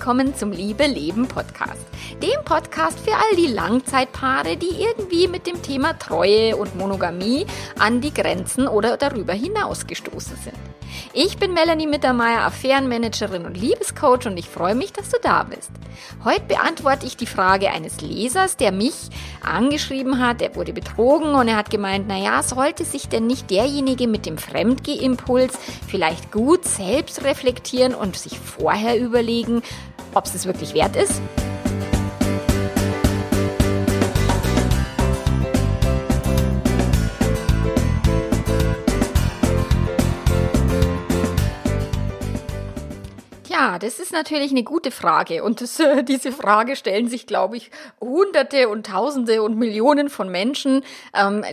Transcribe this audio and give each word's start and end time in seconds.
willkommen 0.00 0.34
zum 0.34 0.50
Liebe 0.50 0.86
Leben 0.86 1.28
Podcast. 1.28 1.84
Dem 2.22 2.42
Podcast 2.46 2.98
für 3.00 3.12
all 3.12 3.36
die 3.36 3.52
Langzeitpaare, 3.52 4.56
die 4.56 4.80
irgendwie 4.80 5.28
mit 5.28 5.46
dem 5.46 5.60
Thema 5.60 5.92
Treue 5.92 6.56
und 6.56 6.74
Monogamie 6.74 7.44
an 7.78 8.00
die 8.00 8.14
Grenzen 8.14 8.66
oder 8.66 8.96
darüber 8.96 9.34
hinaus 9.34 9.86
gestoßen 9.86 10.38
sind. 10.42 10.56
Ich 11.12 11.36
bin 11.36 11.52
Melanie 11.52 11.86
Mittermeier, 11.86 12.46
Affärenmanagerin 12.46 13.44
und 13.44 13.58
Liebescoach 13.58 14.26
und 14.26 14.38
ich 14.38 14.48
freue 14.48 14.74
mich, 14.74 14.92
dass 14.92 15.10
du 15.10 15.18
da 15.20 15.42
bist. 15.42 15.70
Heute 16.24 16.42
beantworte 16.42 17.06
ich 17.06 17.16
die 17.16 17.26
Frage 17.26 17.70
eines 17.70 18.00
Lesers, 18.00 18.56
der 18.56 18.72
mich 18.72 18.94
angeschrieben 19.42 20.18
hat, 20.18 20.40
er 20.40 20.56
wurde 20.56 20.72
betrogen 20.72 21.34
und 21.34 21.48
er 21.48 21.56
hat 21.56 21.70
gemeint, 21.70 22.08
naja, 22.08 22.42
sollte 22.42 22.84
sich 22.84 23.08
denn 23.08 23.26
nicht 23.26 23.50
derjenige 23.50 24.08
mit 24.08 24.24
dem 24.24 24.38
Fremdgehimpuls 24.38 25.58
vielleicht 25.88 26.32
gut 26.32 26.64
selbst 26.64 27.22
reflektieren 27.24 27.94
und 27.94 28.16
sich 28.16 28.38
vorher 28.38 28.98
überlegen, 28.98 29.62
ob 30.14 30.24
es 30.26 30.34
es 30.34 30.46
wirklich 30.46 30.74
wert 30.74 30.96
ist? 30.96 31.20
Ja, 43.60 43.78
das 43.78 43.98
ist 43.98 44.10
natürlich 44.10 44.52
eine 44.52 44.62
gute 44.62 44.90
Frage. 44.90 45.44
Und 45.44 45.60
das, 45.60 45.78
äh, 45.80 46.02
diese 46.02 46.32
Frage 46.32 46.76
stellen 46.76 47.10
sich, 47.10 47.26
glaube 47.26 47.58
ich, 47.58 47.70
Hunderte 48.00 48.70
und 48.70 48.86
Tausende 48.86 49.42
und 49.42 49.58
Millionen 49.58 50.08
von 50.08 50.30
Menschen, 50.30 50.82
ähm, 51.14 51.44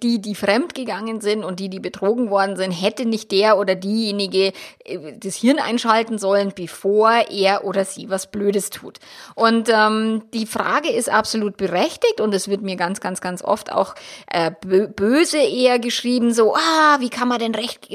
die, 0.00 0.20
die 0.20 0.36
fremdgegangen 0.36 1.20
sind 1.20 1.42
und 1.42 1.58
die, 1.58 1.68
die 1.68 1.80
betrogen 1.80 2.30
worden 2.30 2.56
sind. 2.56 2.70
Hätte 2.70 3.04
nicht 3.04 3.32
der 3.32 3.58
oder 3.58 3.74
diejenige 3.74 4.52
äh, 4.84 5.18
das 5.18 5.34
Hirn 5.34 5.58
einschalten 5.58 6.18
sollen, 6.18 6.52
bevor 6.54 7.10
er 7.10 7.64
oder 7.64 7.84
sie 7.84 8.08
was 8.08 8.30
Blödes 8.30 8.70
tut. 8.70 9.00
Und 9.34 9.68
ähm, 9.70 10.22
die 10.32 10.46
Frage 10.46 10.90
ist 10.92 11.08
absolut 11.08 11.56
berechtigt 11.56 12.20
und 12.20 12.32
es 12.32 12.46
wird 12.46 12.62
mir 12.62 12.76
ganz, 12.76 13.00
ganz, 13.00 13.20
ganz 13.20 13.42
oft 13.42 13.72
auch 13.72 13.96
äh, 14.30 14.52
böse 14.94 15.38
eher 15.38 15.80
geschrieben, 15.80 16.32
so, 16.32 16.54
ah, 16.54 16.98
wie 17.00 17.10
kann 17.10 17.26
man 17.26 17.40
denn 17.40 17.56
recht, 17.56 17.88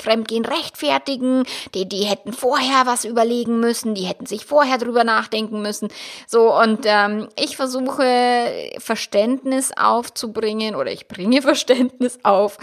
Fremdgehen 0.00 0.46
rechtfertigen? 0.46 1.42
Die, 1.74 1.86
die 1.86 2.04
hätten 2.04 2.32
vorher 2.32 2.86
was 2.86 2.93
was 2.94 3.04
überlegen 3.04 3.58
müssen, 3.58 3.94
die 3.94 4.04
hätten 4.04 4.26
sich 4.26 4.46
vorher 4.46 4.78
drüber 4.78 5.02
nachdenken 5.02 5.62
müssen. 5.62 5.88
So, 6.28 6.56
und 6.56 6.80
ähm, 6.84 7.28
ich 7.38 7.56
versuche 7.56 8.46
Verständnis 8.78 9.72
aufzubringen 9.76 10.76
oder 10.76 10.92
ich 10.92 11.08
bringe 11.08 11.42
Verständnis 11.42 12.20
auf, 12.22 12.58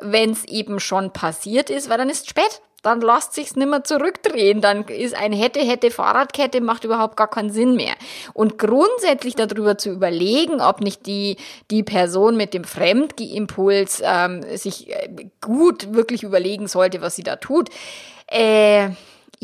wenn 0.00 0.30
es 0.30 0.44
eben 0.44 0.80
schon 0.80 1.12
passiert 1.12 1.68
ist, 1.68 1.90
weil 1.90 1.98
dann 1.98 2.08
ist 2.08 2.24
es 2.24 2.30
spät 2.30 2.62
dann 2.82 3.00
lasst 3.00 3.32
sich's 3.32 3.56
nimmer 3.56 3.82
zurückdrehen. 3.82 4.60
Dann 4.60 4.84
ist 4.84 5.14
ein 5.14 5.32
hätte, 5.32 5.60
hätte 5.60 5.90
Fahrradkette 5.90 6.60
macht 6.60 6.84
überhaupt 6.84 7.16
gar 7.16 7.30
keinen 7.30 7.48
Sinn 7.50 7.76
mehr. 7.76 7.94
Und 8.34 8.58
grundsätzlich 8.58 9.34
darüber 9.34 9.78
zu 9.78 9.88
überlegen, 9.90 10.60
ob 10.60 10.82
nicht 10.82 11.06
die, 11.06 11.38
die 11.70 11.82
Person 11.82 12.36
mit 12.36 12.52
dem 12.52 12.64
Fremdimpuls 12.64 14.02
ähm, 14.04 14.42
sich 14.54 14.90
äh, 14.90 15.08
gut 15.40 15.94
wirklich 15.94 16.24
überlegen 16.24 16.68
sollte, 16.68 17.00
was 17.00 17.16
sie 17.16 17.22
da 17.22 17.36
tut. 17.36 17.70
Äh, 18.26 18.90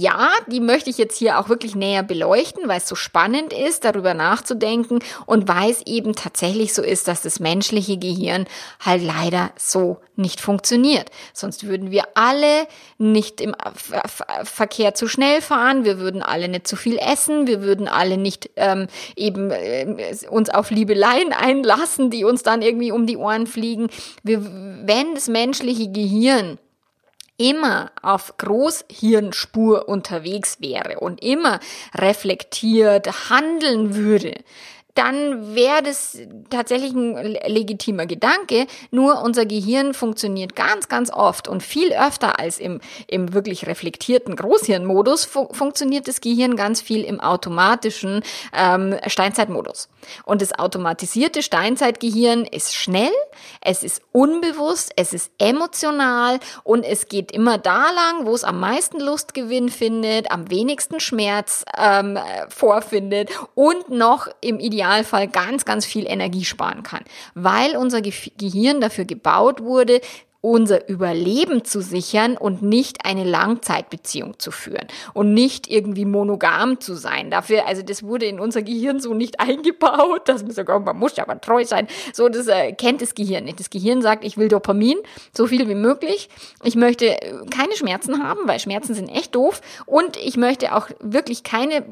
ja, 0.00 0.30
die 0.46 0.60
möchte 0.60 0.88
ich 0.88 0.96
jetzt 0.96 1.18
hier 1.18 1.38
auch 1.38 1.50
wirklich 1.50 1.74
näher 1.74 2.02
beleuchten, 2.02 2.68
weil 2.68 2.78
es 2.78 2.88
so 2.88 2.94
spannend 2.94 3.52
ist, 3.52 3.84
darüber 3.84 4.14
nachzudenken 4.14 5.00
und 5.26 5.46
weil 5.46 5.70
es 5.70 5.86
eben 5.86 6.14
tatsächlich 6.14 6.72
so 6.72 6.82
ist, 6.82 7.06
dass 7.06 7.20
das 7.20 7.38
menschliche 7.38 7.98
Gehirn 7.98 8.46
halt 8.80 9.02
leider 9.02 9.50
so 9.56 9.98
nicht 10.16 10.40
funktioniert. 10.40 11.10
Sonst 11.34 11.66
würden 11.66 11.90
wir 11.90 12.04
alle 12.14 12.66
nicht 12.96 13.42
im 13.42 13.54
Verkehr 14.44 14.94
zu 14.94 15.06
schnell 15.06 15.42
fahren, 15.42 15.84
wir 15.84 15.98
würden 15.98 16.22
alle 16.22 16.48
nicht 16.48 16.66
zu 16.66 16.76
viel 16.76 16.96
essen, 16.98 17.46
wir 17.46 17.60
würden 17.60 17.86
alle 17.86 18.16
nicht 18.16 18.50
ähm, 18.56 18.86
eben 19.16 19.50
äh, 19.50 20.16
uns 20.30 20.48
auf 20.48 20.70
Liebeleien 20.70 21.32
einlassen, 21.38 22.10
die 22.10 22.24
uns 22.24 22.42
dann 22.42 22.62
irgendwie 22.62 22.92
um 22.92 23.06
die 23.06 23.18
Ohren 23.18 23.46
fliegen. 23.46 23.88
Wir, 24.22 24.42
wenn 24.42 25.14
das 25.14 25.28
menschliche 25.28 25.90
Gehirn 25.90 26.58
immer 27.40 27.90
auf 28.02 28.34
Großhirnspur 28.36 29.88
unterwegs 29.88 30.58
wäre 30.60 31.00
und 31.00 31.22
immer 31.22 31.58
reflektiert 31.94 33.30
handeln 33.30 33.96
würde, 33.96 34.34
dann 34.94 35.54
wäre 35.54 35.82
das 35.82 36.18
tatsächlich 36.50 36.92
ein 36.92 37.14
legitimer 37.46 38.06
Gedanke. 38.06 38.66
Nur 38.90 39.22
unser 39.22 39.46
Gehirn 39.46 39.94
funktioniert 39.94 40.56
ganz, 40.56 40.88
ganz 40.88 41.10
oft 41.12 41.48
und 41.48 41.62
viel 41.62 41.92
öfter 41.92 42.38
als 42.38 42.58
im, 42.58 42.80
im 43.06 43.32
wirklich 43.32 43.66
reflektierten 43.66 44.36
Großhirnmodus 44.36 45.24
fu 45.24 45.48
funktioniert 45.52 46.08
das 46.08 46.20
Gehirn 46.20 46.56
ganz 46.56 46.80
viel 46.80 47.04
im 47.04 47.20
automatischen 47.20 48.22
ähm, 48.56 48.96
Steinzeitmodus. 49.06 49.88
Und 50.24 50.42
das 50.42 50.58
automatisierte 50.58 51.42
Steinzeitgehirn 51.42 52.44
ist 52.44 52.74
schnell, 52.74 53.12
es 53.60 53.82
ist 53.82 54.02
unbewusst, 54.12 54.92
es 54.96 55.12
ist 55.12 55.30
emotional 55.38 56.40
und 56.64 56.84
es 56.84 57.08
geht 57.08 57.32
immer 57.32 57.58
da 57.58 57.90
lang, 57.90 58.26
wo 58.26 58.34
es 58.34 58.44
am 58.44 58.60
meisten 58.60 59.00
Lustgewinn 59.00 59.68
findet, 59.68 60.30
am 60.30 60.50
wenigsten 60.50 61.00
Schmerz 61.00 61.64
ähm, 61.76 62.18
vorfindet 62.48 63.30
und 63.54 63.90
noch 63.90 64.28
im 64.40 64.58
Idealfall 64.58 64.79
Idealfall 64.80 65.28
ganz, 65.28 65.64
ganz 65.66 65.84
viel 65.84 66.06
Energie 66.06 66.44
sparen 66.44 66.82
kann, 66.82 67.04
weil 67.34 67.76
unser 67.76 68.00
Gehirn 68.00 68.80
dafür 68.80 69.04
gebaut 69.04 69.60
wurde, 69.62 70.00
unser 70.42 70.88
Überleben 70.88 71.66
zu 71.66 71.82
sichern 71.82 72.38
und 72.38 72.62
nicht 72.62 73.04
eine 73.04 73.24
Langzeitbeziehung 73.24 74.38
zu 74.38 74.50
führen 74.50 74.86
und 75.12 75.34
nicht 75.34 75.70
irgendwie 75.70 76.06
monogam 76.06 76.80
zu 76.80 76.94
sein. 76.94 77.30
Dafür, 77.30 77.66
also 77.66 77.82
das 77.82 78.02
wurde 78.02 78.24
in 78.24 78.40
unser 78.40 78.62
Gehirn 78.62 79.00
so 79.00 79.12
nicht 79.12 79.38
eingebaut, 79.40 80.30
dass 80.30 80.42
man 80.42 80.52
sogar, 80.52 80.80
man 80.80 80.98
muss 80.98 81.16
ja 81.16 81.24
aber 81.24 81.38
treu 81.42 81.66
sein. 81.66 81.88
So, 82.14 82.30
das 82.30 82.46
äh, 82.46 82.72
kennt 82.72 83.02
das 83.02 83.14
Gehirn 83.14 83.44
nicht. 83.44 83.60
Das 83.60 83.68
Gehirn 83.68 84.00
sagt, 84.00 84.24
ich 84.24 84.38
will 84.38 84.48
Dopamin, 84.48 84.96
so 85.36 85.46
viel 85.46 85.68
wie 85.68 85.74
möglich. 85.74 86.30
Ich 86.64 86.74
möchte 86.74 87.20
äh, 87.20 87.34
keine 87.50 87.76
Schmerzen 87.76 88.22
haben, 88.22 88.40
weil 88.46 88.58
Schmerzen 88.60 88.94
sind 88.94 89.10
echt 89.10 89.34
doof 89.34 89.60
und 89.84 90.16
ich 90.16 90.38
möchte 90.38 90.74
auch 90.74 90.88
wirklich 91.00 91.42
keine 91.42 91.84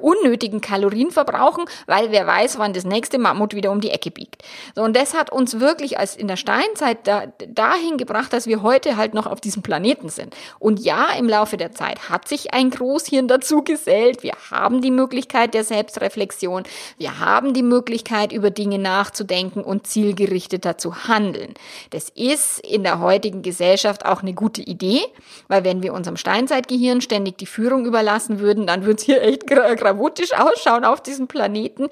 unnötigen 0.00 0.60
Kalorien 0.60 1.10
verbrauchen, 1.10 1.64
weil 1.86 2.10
wer 2.10 2.26
weiß, 2.26 2.58
wann 2.58 2.72
das 2.72 2.84
nächste 2.84 3.18
Mammut 3.18 3.54
wieder 3.54 3.70
um 3.70 3.80
die 3.80 3.90
Ecke 3.90 4.10
biegt. 4.10 4.42
So, 4.74 4.82
und 4.82 4.94
das 4.94 5.14
hat 5.14 5.32
uns 5.32 5.60
wirklich 5.60 5.98
als 5.98 6.14
in 6.14 6.28
der 6.28 6.36
Steinzeit 6.36 7.06
da, 7.06 7.26
dahin 7.48 7.96
gebracht, 7.96 8.32
dass 8.32 8.46
wir 8.46 8.62
heute 8.62 8.96
halt 8.96 9.14
noch 9.14 9.26
auf 9.26 9.40
diesem 9.40 9.62
Planeten 9.62 10.08
sind. 10.08 10.36
Und 10.58 10.80
ja, 10.80 11.12
im 11.18 11.28
Laufe 11.28 11.56
der 11.56 11.72
Zeit 11.72 12.10
hat 12.10 12.28
sich 12.28 12.52
ein 12.54 12.70
Großhirn 12.70 13.28
dazu 13.28 13.62
gesellt. 13.62 14.22
Wir 14.22 14.34
haben 14.50 14.82
die 14.82 14.90
Möglichkeit 14.90 15.54
der 15.54 15.64
Selbstreflexion. 15.64 16.64
Wir 16.98 17.18
haben 17.18 17.54
die 17.54 17.62
Möglichkeit, 17.62 18.32
über 18.32 18.50
Dinge 18.50 18.78
nachzudenken 18.78 19.64
und 19.64 19.86
zielgerichteter 19.86 20.78
zu 20.78 21.08
handeln. 21.08 21.54
Das 21.90 22.08
ist 22.10 22.60
in 22.60 22.82
der 22.82 23.00
heutigen 23.00 23.42
Gesellschaft 23.42 24.04
auch 24.04 24.22
eine 24.22 24.34
gute 24.34 24.62
Idee, 24.62 25.00
weil 25.48 25.64
wenn 25.64 25.82
wir 25.82 25.94
unserem 25.94 26.16
Steinzeitgehirn 26.16 27.00
ständig 27.00 27.38
die 27.38 27.46
Führung 27.46 27.86
überlassen 27.86 28.38
würden, 28.38 28.66
dann 28.66 28.84
würde 28.84 28.98
es 29.00 29.04
hier 29.04 29.22
echt 29.22 29.46
gravutisch 29.76 30.32
ausschauen 30.32 30.84
auf 30.84 31.00
diesem 31.02 31.28
Planeten. 31.28 31.88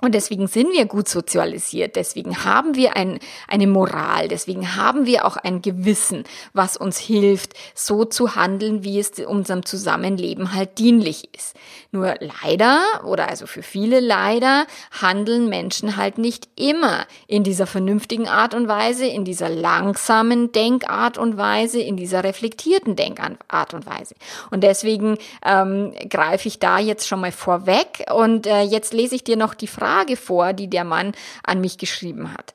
Und 0.00 0.14
deswegen 0.14 0.46
sind 0.46 0.70
wir 0.72 0.86
gut 0.86 1.08
sozialisiert, 1.08 1.96
deswegen 1.96 2.44
haben 2.44 2.76
wir 2.76 2.96
ein, 2.96 3.18
eine 3.48 3.66
Moral, 3.66 4.28
deswegen 4.28 4.76
haben 4.76 5.06
wir 5.06 5.24
auch 5.26 5.36
ein 5.36 5.60
Gewissen, 5.60 6.22
was 6.52 6.76
uns 6.76 6.98
hilft, 6.98 7.54
so 7.74 8.04
zu 8.04 8.36
handeln, 8.36 8.84
wie 8.84 9.00
es 9.00 9.10
unserem 9.18 9.66
Zusammenleben 9.66 10.54
halt 10.54 10.78
dienlich 10.78 11.34
ist. 11.34 11.56
Nur 11.90 12.14
leider, 12.20 12.80
oder 13.06 13.28
also 13.28 13.48
für 13.48 13.64
viele 13.64 13.98
leider, 13.98 14.68
handeln 15.02 15.48
Menschen 15.48 15.96
halt 15.96 16.16
nicht 16.16 16.48
immer 16.54 17.04
in 17.26 17.42
dieser 17.42 17.66
vernünftigen 17.66 18.28
Art 18.28 18.54
und 18.54 18.68
Weise, 18.68 19.04
in 19.04 19.24
dieser 19.24 19.48
langsamen 19.48 20.52
Denkart 20.52 21.18
und 21.18 21.38
Weise, 21.38 21.80
in 21.80 21.96
dieser 21.96 22.22
reflektierten 22.22 22.94
Denkart 22.94 23.74
und 23.74 23.84
Weise. 23.86 24.14
Und 24.52 24.62
deswegen 24.62 25.18
ähm, 25.44 25.92
greife 26.08 26.46
ich 26.46 26.60
da 26.60 26.78
jetzt 26.78 27.08
schon 27.08 27.20
mal 27.20 27.32
vorweg 27.32 28.06
und 28.14 28.46
äh, 28.46 28.62
jetzt 28.62 28.92
lese 28.92 29.16
ich 29.16 29.24
dir 29.24 29.36
noch 29.36 29.54
die 29.54 29.66
Frage, 29.66 29.87
Frage 29.88 30.16
vor, 30.16 30.52
die 30.52 30.68
der 30.68 30.84
Mann 30.84 31.12
an 31.42 31.60
mich 31.60 31.78
geschrieben 31.78 32.34
hat. 32.34 32.54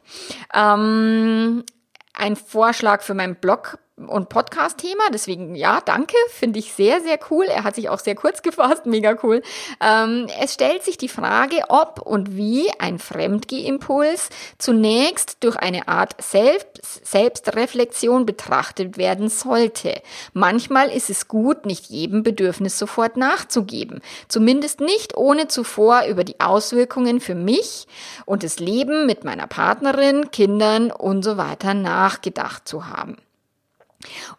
Ähm, 0.53 1.63
ein 2.13 2.35
Vorschlag 2.35 3.01
für 3.01 3.15
meinen 3.15 3.35
Blog 3.35 3.79
und 3.95 4.29
Podcast-Thema. 4.29 5.03
Deswegen, 5.13 5.55
ja, 5.55 5.79
danke, 5.81 6.15
finde 6.29 6.59
ich 6.59 6.73
sehr, 6.73 7.01
sehr 7.01 7.19
cool. 7.29 7.45
Er 7.45 7.63
hat 7.63 7.75
sich 7.75 7.89
auch 7.89 7.99
sehr 7.99 8.15
kurz 8.15 8.41
gefasst, 8.43 8.85
mega 8.85 9.15
cool. 9.23 9.41
Ähm, 9.79 10.27
es 10.41 10.53
stellt 10.53 10.83
sich 10.83 10.97
die 10.97 11.09
Frage, 11.09 11.57
ob 11.69 12.01
und 12.01 12.35
wie 12.35 12.71
ein 12.79 12.97
Fremdgehimpuls 12.99 14.29
zunächst 14.57 15.43
durch 15.43 15.57
eine 15.57 15.87
Art 15.87 16.21
Selbst 16.21 16.81
Selbstreflexion 17.03 18.25
betrachtet 18.25 18.97
werden 18.97 19.29
sollte. 19.29 20.01
Manchmal 20.33 20.89
ist 20.89 21.09
es 21.09 21.27
gut, 21.27 21.65
nicht 21.65 21.87
jedem 21.87 22.23
Bedürfnis 22.23 22.77
sofort 22.79 23.15
nachzugeben. 23.17 24.01
Zumindest 24.27 24.79
nicht 24.79 25.15
ohne 25.15 25.47
zuvor 25.47 26.03
über 26.09 26.23
die 26.23 26.39
Auswirkungen 26.39 27.21
für 27.21 27.35
mich 27.35 27.87
und 28.25 28.43
das 28.43 28.59
Leben 28.59 29.05
mit 29.05 29.23
meiner 29.23 29.47
Partnerin, 29.47 30.31
Kindern 30.31 30.91
und 30.91 31.23
so 31.23 31.37
weiter 31.37 31.73
nachgedacht 31.73 32.67
zu 32.67 32.87
haben. 32.87 33.22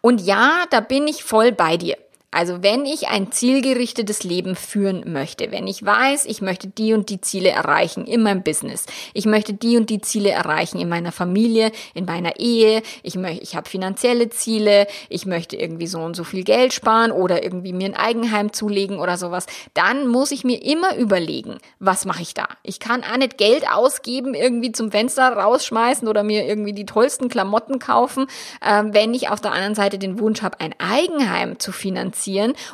Und 0.01 0.21
ja, 0.21 0.65
da 0.69 0.79
bin 0.79 1.07
ich 1.07 1.23
voll 1.23 1.51
bei 1.51 1.77
dir. 1.77 1.97
Also 2.35 2.61
wenn 2.61 2.85
ich 2.85 3.07
ein 3.07 3.31
zielgerichtetes 3.31 4.23
Leben 4.23 4.57
führen 4.57 5.09
möchte, 5.13 5.53
wenn 5.53 5.67
ich 5.67 5.85
weiß, 5.85 6.25
ich 6.25 6.41
möchte 6.41 6.67
die 6.67 6.93
und 6.93 7.07
die 7.07 7.21
Ziele 7.21 7.47
erreichen 7.51 8.05
in 8.05 8.23
meinem 8.23 8.43
Business, 8.43 8.87
ich 9.13 9.25
möchte 9.25 9.53
die 9.53 9.77
und 9.77 9.89
die 9.89 10.01
Ziele 10.01 10.31
erreichen 10.31 10.77
in 10.77 10.89
meiner 10.89 11.13
Familie, 11.13 11.71
in 11.93 12.03
meiner 12.03 12.37
Ehe, 12.37 12.81
ich 13.03 13.15
möchte, 13.15 13.41
ich 13.41 13.55
habe 13.55 13.69
finanzielle 13.69 14.27
Ziele, 14.27 14.85
ich 15.07 15.25
möchte 15.25 15.55
irgendwie 15.55 15.87
so 15.87 15.99
und 15.99 16.17
so 16.17 16.25
viel 16.25 16.43
Geld 16.43 16.73
sparen 16.73 17.13
oder 17.13 17.41
irgendwie 17.41 17.71
mir 17.71 17.85
ein 17.85 17.95
Eigenheim 17.95 18.51
zulegen 18.51 18.99
oder 18.99 19.15
sowas, 19.15 19.45
dann 19.73 20.09
muss 20.09 20.31
ich 20.31 20.43
mir 20.43 20.61
immer 20.61 20.97
überlegen, 20.97 21.59
was 21.79 22.03
mache 22.03 22.21
ich 22.21 22.33
da? 22.33 22.49
Ich 22.63 22.81
kann 22.81 23.05
auch 23.05 23.15
nicht 23.15 23.37
Geld 23.37 23.63
ausgeben, 23.71 24.33
irgendwie 24.33 24.73
zum 24.73 24.91
Fenster 24.91 25.31
rausschmeißen 25.31 26.05
oder 26.05 26.23
mir 26.23 26.45
irgendwie 26.45 26.73
die 26.73 26.85
tollsten 26.85 27.29
Klamotten 27.29 27.79
kaufen, 27.79 28.27
äh, 28.59 28.83
wenn 28.87 29.13
ich 29.13 29.29
auf 29.29 29.39
der 29.39 29.53
anderen 29.53 29.75
Seite 29.75 29.97
den 29.97 30.19
Wunsch 30.19 30.41
habe, 30.41 30.59
ein 30.59 30.75
Eigenheim 30.79 31.59
zu 31.59 31.71
finanzieren 31.71 32.24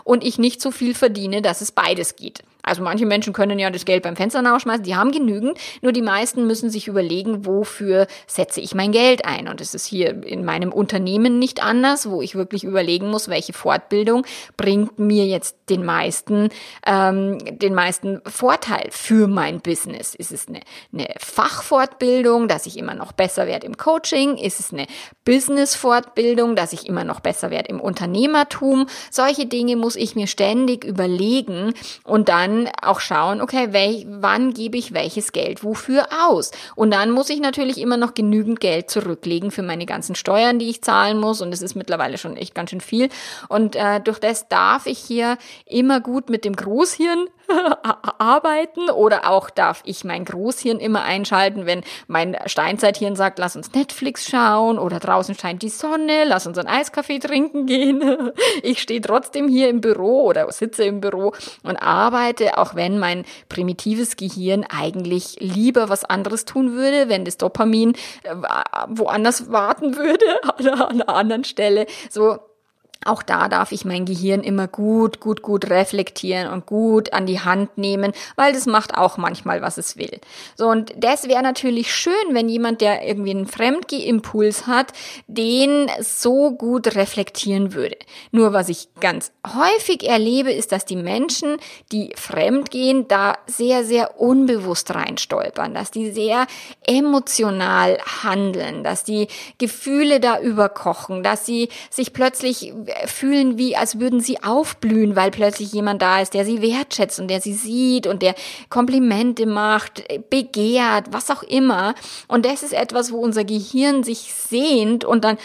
und 0.03 0.23
ich 0.23 0.37
nicht 0.37 0.61
so 0.61 0.71
viel 0.71 0.95
verdiene, 0.95 1.41
dass 1.41 1.61
es 1.61 1.71
beides 1.71 2.15
geht. 2.15 2.43
Also 2.63 2.83
manche 2.83 3.05
Menschen 3.05 3.33
können 3.33 3.59
ja 3.59 3.69
das 3.69 3.85
Geld 3.85 4.03
beim 4.03 4.15
Fenster 4.15 4.43
rausschmeißen, 4.45 4.83
die 4.83 4.95
haben 4.95 5.11
genügend, 5.11 5.57
nur 5.81 5.91
die 5.91 6.01
meisten 6.01 6.47
müssen 6.47 6.69
sich 6.69 6.87
überlegen, 6.87 7.45
wofür 7.45 8.07
setze 8.27 8.61
ich 8.61 8.75
mein 8.75 8.91
Geld 8.91 9.25
ein. 9.25 9.47
Und 9.47 9.61
es 9.61 9.73
ist 9.73 9.85
hier 9.85 10.23
in 10.25 10.45
meinem 10.45 10.71
Unternehmen 10.71 11.39
nicht 11.39 11.63
anders, 11.63 12.09
wo 12.09 12.21
ich 12.21 12.35
wirklich 12.35 12.63
überlegen 12.63 13.09
muss, 13.09 13.29
welche 13.29 13.53
Fortbildung 13.53 14.25
bringt 14.57 14.99
mir 14.99 15.25
jetzt 15.25 15.57
den 15.69 15.85
meisten, 15.85 16.49
ähm, 16.85 17.37
den 17.39 17.73
meisten 17.73 18.21
Vorteil 18.25 18.87
für 18.91 19.27
mein 19.27 19.61
Business. 19.61 20.15
Ist 20.15 20.31
es 20.31 20.47
eine, 20.47 20.59
eine 20.93 21.07
Fachfortbildung, 21.17 22.47
dass 22.47 22.65
ich 22.65 22.77
immer 22.77 22.95
noch 22.95 23.11
besser 23.11 23.47
werde 23.47 23.67
im 23.67 23.77
Coaching? 23.77 24.37
Ist 24.37 24.59
es 24.59 24.73
eine 24.73 24.87
Business-Fortbildung, 25.25 26.55
dass 26.55 26.73
ich 26.73 26.87
immer 26.87 27.03
noch 27.03 27.19
besser 27.19 27.51
werde 27.51 27.69
im 27.69 27.79
Unternehmertum? 27.79 28.87
Solche 29.09 29.45
Dinge 29.45 29.75
muss 29.75 29.95
ich 29.95 30.15
mir 30.15 30.27
ständig 30.27 30.83
überlegen 30.83 31.73
und 32.03 32.29
dann 32.29 32.50
dann 32.51 32.69
auch 32.81 32.99
schauen, 32.99 33.41
okay, 33.41 33.69
welch, 33.71 34.05
wann 34.09 34.53
gebe 34.53 34.77
ich 34.77 34.93
welches 34.93 35.31
Geld 35.31 35.63
wofür 35.63 36.07
aus? 36.27 36.51
Und 36.75 36.91
dann 36.91 37.11
muss 37.11 37.29
ich 37.29 37.39
natürlich 37.39 37.79
immer 37.79 37.97
noch 37.97 38.13
genügend 38.13 38.59
Geld 38.59 38.89
zurücklegen 38.89 39.51
für 39.51 39.63
meine 39.63 39.85
ganzen 39.85 40.15
Steuern, 40.15 40.59
die 40.59 40.69
ich 40.69 40.81
zahlen 40.81 41.19
muss. 41.19 41.41
Und 41.41 41.53
es 41.53 41.61
ist 41.61 41.75
mittlerweile 41.75 42.17
schon 42.17 42.37
echt 42.37 42.55
ganz 42.55 42.69
schön 42.69 42.81
viel. 42.81 43.09
Und 43.49 43.75
äh, 43.75 43.99
durch 44.01 44.19
das 44.19 44.47
darf 44.47 44.85
ich 44.85 44.99
hier 44.99 45.37
immer 45.65 45.99
gut 45.99 46.29
mit 46.29 46.45
dem 46.45 46.55
Großhirn 46.55 47.27
arbeiten 48.19 48.89
oder 48.89 49.29
auch 49.29 49.49
darf 49.49 49.81
ich 49.85 50.03
mein 50.03 50.25
Großhirn 50.25 50.79
immer 50.79 51.03
einschalten, 51.03 51.65
wenn 51.65 51.83
mein 52.07 52.37
Steinzeithirn 52.45 53.15
sagt, 53.15 53.39
lass 53.39 53.55
uns 53.55 53.73
Netflix 53.73 54.29
schauen 54.29 54.77
oder 54.77 54.99
draußen 54.99 55.35
scheint 55.35 55.61
die 55.61 55.69
Sonne, 55.69 56.23
lass 56.25 56.47
uns 56.47 56.57
einen 56.57 56.67
Eiskaffee 56.67 57.19
trinken 57.19 57.65
gehen. 57.65 58.01
Ich 58.63 58.81
stehe 58.81 59.01
trotzdem 59.01 59.47
hier 59.47 59.69
im 59.69 59.81
Büro 59.81 60.23
oder 60.23 60.51
sitze 60.51 60.83
im 60.83 61.01
Büro 61.01 61.33
und 61.63 61.77
arbeite, 61.77 62.57
auch 62.57 62.75
wenn 62.75 62.99
mein 62.99 63.25
primitives 63.49 64.15
Gehirn 64.15 64.65
eigentlich 64.65 65.37
lieber 65.39 65.89
was 65.89 66.05
anderes 66.05 66.45
tun 66.45 66.73
würde, 66.73 67.09
wenn 67.09 67.25
das 67.25 67.37
Dopamin 67.37 67.93
äh, 68.23 68.35
woanders 68.89 69.51
warten 69.51 69.95
würde 69.95 70.25
an 70.83 71.01
einer 71.01 71.09
anderen 71.09 71.43
Stelle. 71.43 71.85
So 72.09 72.39
auch 73.05 73.23
da 73.23 73.47
darf 73.47 73.71
ich 73.71 73.83
mein 73.83 74.05
Gehirn 74.05 74.41
immer 74.41 74.67
gut, 74.67 75.19
gut, 75.19 75.41
gut 75.41 75.69
reflektieren 75.69 76.51
und 76.51 76.67
gut 76.67 77.13
an 77.13 77.25
die 77.25 77.39
Hand 77.39 77.77
nehmen, 77.77 78.13
weil 78.35 78.53
das 78.53 78.67
macht 78.67 78.95
auch 78.95 79.17
manchmal, 79.17 79.61
was 79.61 79.77
es 79.77 79.97
will. 79.97 80.19
So, 80.55 80.67
und 80.67 80.93
das 80.97 81.27
wäre 81.27 81.41
natürlich 81.41 81.93
schön, 81.93 82.13
wenn 82.29 82.47
jemand, 82.47 82.81
der 82.81 83.07
irgendwie 83.07 83.31
einen 83.31 83.47
Fremdgehimpuls 83.47 84.67
hat, 84.67 84.93
den 85.27 85.89
so 85.99 86.51
gut 86.51 86.95
reflektieren 86.95 87.73
würde. 87.73 87.97
Nur 88.31 88.53
was 88.53 88.69
ich 88.69 88.89
ganz 88.99 89.31
häufig 89.47 90.07
erlebe, 90.07 90.51
ist, 90.51 90.71
dass 90.71 90.85
die 90.85 90.95
Menschen, 90.95 91.57
die 91.91 92.13
fremdgehen, 92.15 93.07
da 93.07 93.37
sehr, 93.47 93.83
sehr 93.83 94.21
unbewusst 94.21 94.93
reinstolpern, 94.93 95.73
dass 95.73 95.89
die 95.89 96.11
sehr 96.11 96.45
emotional 96.85 97.97
handeln, 98.23 98.83
dass 98.83 99.03
die 99.03 99.27
Gefühle 99.57 100.19
da 100.19 100.39
überkochen, 100.39 101.23
dass 101.23 101.45
sie 101.47 101.69
sich 101.89 102.13
plötzlich 102.13 102.73
fühlen, 103.05 103.57
wie 103.57 103.75
als 103.75 103.99
würden 103.99 104.19
sie 104.19 104.43
aufblühen, 104.43 105.15
weil 105.15 105.31
plötzlich 105.31 105.73
jemand 105.73 106.01
da 106.01 106.21
ist, 106.21 106.33
der 106.33 106.45
sie 106.45 106.61
wertschätzt 106.61 107.19
und 107.19 107.27
der 107.27 107.41
sie 107.41 107.53
sieht 107.53 108.07
und 108.07 108.21
der 108.21 108.35
Komplimente 108.69 109.45
macht, 109.45 110.03
begehrt, 110.29 111.07
was 111.11 111.29
auch 111.29 111.43
immer. 111.43 111.95
Und 112.27 112.45
das 112.45 112.63
ist 112.63 112.73
etwas, 112.73 113.11
wo 113.11 113.17
unser 113.17 113.43
Gehirn 113.43 114.03
sich 114.03 114.33
sehnt 114.33 115.05
und 115.05 115.23
dann 115.23 115.37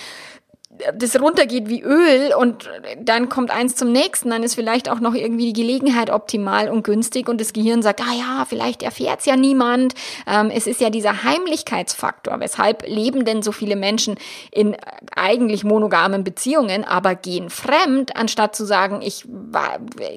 das 0.94 1.20
runtergeht 1.20 1.68
wie 1.68 1.82
Öl 1.82 2.34
und 2.34 2.68
dann 3.00 3.28
kommt 3.28 3.50
eins 3.50 3.76
zum 3.76 3.92
nächsten, 3.92 4.30
dann 4.30 4.42
ist 4.42 4.54
vielleicht 4.54 4.90
auch 4.90 5.00
noch 5.00 5.14
irgendwie 5.14 5.52
die 5.52 5.60
Gelegenheit 5.60 6.10
optimal 6.10 6.68
und 6.68 6.82
günstig 6.82 7.28
und 7.28 7.40
das 7.40 7.52
Gehirn 7.52 7.82
sagt, 7.82 8.00
ah 8.00 8.14
ja, 8.16 8.44
vielleicht 8.48 8.82
erfährt 8.82 9.20
es 9.20 9.26
ja 9.26 9.36
niemand. 9.36 9.94
Ähm, 10.26 10.50
es 10.50 10.66
ist 10.66 10.80
ja 10.80 10.90
dieser 10.90 11.24
Heimlichkeitsfaktor. 11.24 12.40
Weshalb 12.40 12.86
leben 12.86 13.24
denn 13.24 13.42
so 13.42 13.52
viele 13.52 13.76
Menschen 13.76 14.16
in 14.50 14.76
eigentlich 15.14 15.64
monogamen 15.64 16.24
Beziehungen, 16.24 16.84
aber 16.84 17.14
gehen 17.14 17.50
fremd, 17.50 18.16
anstatt 18.16 18.54
zu 18.54 18.64
sagen, 18.64 19.00
ich 19.02 19.24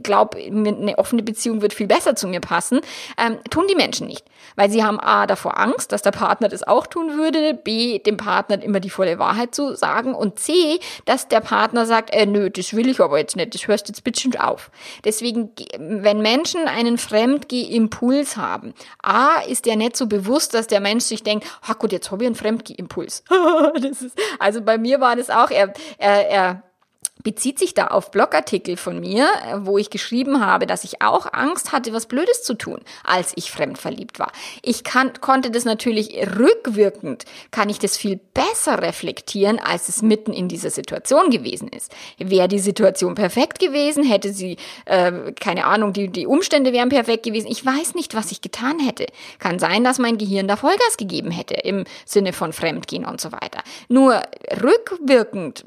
glaube, 0.04 0.38
eine 0.38 0.98
offene 0.98 1.24
Beziehung 1.24 1.62
wird 1.62 1.74
viel 1.74 1.88
besser 1.88 2.16
zu 2.16 2.28
mir 2.28 2.42
passen, 2.42 2.82
ähm, 3.18 3.38
tun 3.50 3.66
die 3.70 3.76
Menschen 3.76 4.08
nicht. 4.08 4.26
Weil 4.56 4.70
sie 4.70 4.84
haben 4.84 5.00
A, 5.00 5.28
davor 5.28 5.60
Angst, 5.60 5.92
dass 5.92 6.02
der 6.02 6.12
Partner 6.12 6.50
das 6.50 6.64
auch 6.64 6.88
tun 6.88 7.18
würde, 7.18 7.54
B, 7.54 8.00
dem 8.00 8.18
Partner 8.18 8.62
immer 8.62 8.80
die 8.80 8.90
volle 8.90 9.20
Wahrheit 9.20 9.54
zu 9.56 9.76
sagen 9.76 10.14
und 10.14 10.40
C, 10.40 10.49
C, 10.50 10.80
dass 11.06 11.28
der 11.28 11.42
Partner 11.42 11.86
sagt, 11.86 12.12
äh, 12.12 12.26
nö, 12.26 12.50
das 12.50 12.74
will 12.74 12.90
ich 12.90 13.00
aber 13.00 13.20
jetzt 13.20 13.36
nicht, 13.36 13.54
das 13.54 13.68
hörst 13.68 13.88
jetzt 13.88 14.04
bitte 14.04 14.20
auf. 14.44 14.72
Deswegen, 15.06 15.52
wenn 15.78 16.22
Menschen 16.22 16.68
einen 16.68 16.98
Fremdgeh-Impuls 16.98 18.36
haben, 18.36 18.74
A, 19.02 19.42
ist 19.42 19.66
der 19.66 19.76
nicht 19.76 19.96
so 19.96 20.08
bewusst, 20.08 20.54
dass 20.54 20.68
der 20.68 20.80
Mensch 20.80 21.06
sich 21.06 21.24
denkt, 21.24 21.48
ah 21.68 21.74
gut, 21.74 21.92
jetzt 21.92 22.12
habe 22.12 22.24
ich 22.24 22.28
einen 22.28 22.36
Fremdgeh-Impuls. 22.36 23.24
also 24.40 24.62
bei 24.62 24.78
mir 24.78 25.00
war 25.00 25.16
das 25.16 25.30
auch, 25.30 25.52
er, 25.52 25.74
er, 25.98 26.30
er 26.30 26.64
bezieht 27.24 27.60
sich 27.60 27.74
da 27.74 27.88
auf 27.88 28.12
Blogartikel 28.12 28.78
von 28.78 29.00
mir, 29.00 29.26
äh, 29.26 29.58
wo 29.60 29.78
ich 29.78 29.90
geschrieben 29.90 30.46
habe, 30.46 30.66
dass 30.66 30.84
ich 30.84 31.02
auch 31.02 31.32
Angst 31.34 31.72
hatte, 31.72 31.94
was 31.94 32.06
Blödes 32.06 32.44
zu 32.44 32.54
tun, 32.54 32.80
als 33.04 33.34
ich 33.36 33.52
fremdverliebt 33.52 34.20
war. 34.20 34.32
Ich 34.62 34.84
kann, 34.84 35.12
konnte 35.20 35.52
das 35.52 35.66
natürlich 35.66 36.16
rückwirkend, 36.38 37.26
kann 37.52 37.70
ich 37.70 37.80
das 37.80 37.98
viel 37.98 38.20
besser 38.34 38.82
reflektieren, 38.82 39.60
als 39.60 39.90
es 39.90 40.02
mitten 40.02 40.32
in 40.32 40.48
dieser 40.48 40.70
Situation 40.70 41.30
gewesen 41.30 41.68
ist. 41.68 41.92
Wäre 42.18 42.48
die 42.48 42.60
Situation 42.60 43.16
perfekt 43.16 43.60
gewesen, 43.60 44.04
hätte 44.04 44.32
sie, 44.32 44.56
äh, 44.86 45.34
keine 45.34 45.66
Ahnung, 45.66 45.92
die, 45.92 46.08
die 46.08 46.26
Umstände 46.26 46.72
wären 46.72 46.90
perfekt 46.90 47.24
gewesen. 47.24 47.48
Ich 47.52 47.66
weiß 47.66 47.96
nicht, 47.96 48.16
was 48.16 48.32
ich 48.32 48.42
getan 48.42 48.80
hätte. 48.80 49.08
Kann 49.40 49.60
sein, 49.60 49.84
dass 49.84 50.00
mein 50.00 50.18
Gehirn 50.18 50.48
da 50.48 50.56
Vollgas 50.56 50.96
gegeben 50.98 51.32
hätte 51.32 51.56
im 51.56 51.84
Sinne 52.06 52.32
von 52.32 52.54
Fremdgehen 52.54 53.06
und 53.06 53.20
so 53.20 53.34
weiter. 53.34 53.62
Nur 53.90 54.22
rückwirkend 54.62 55.66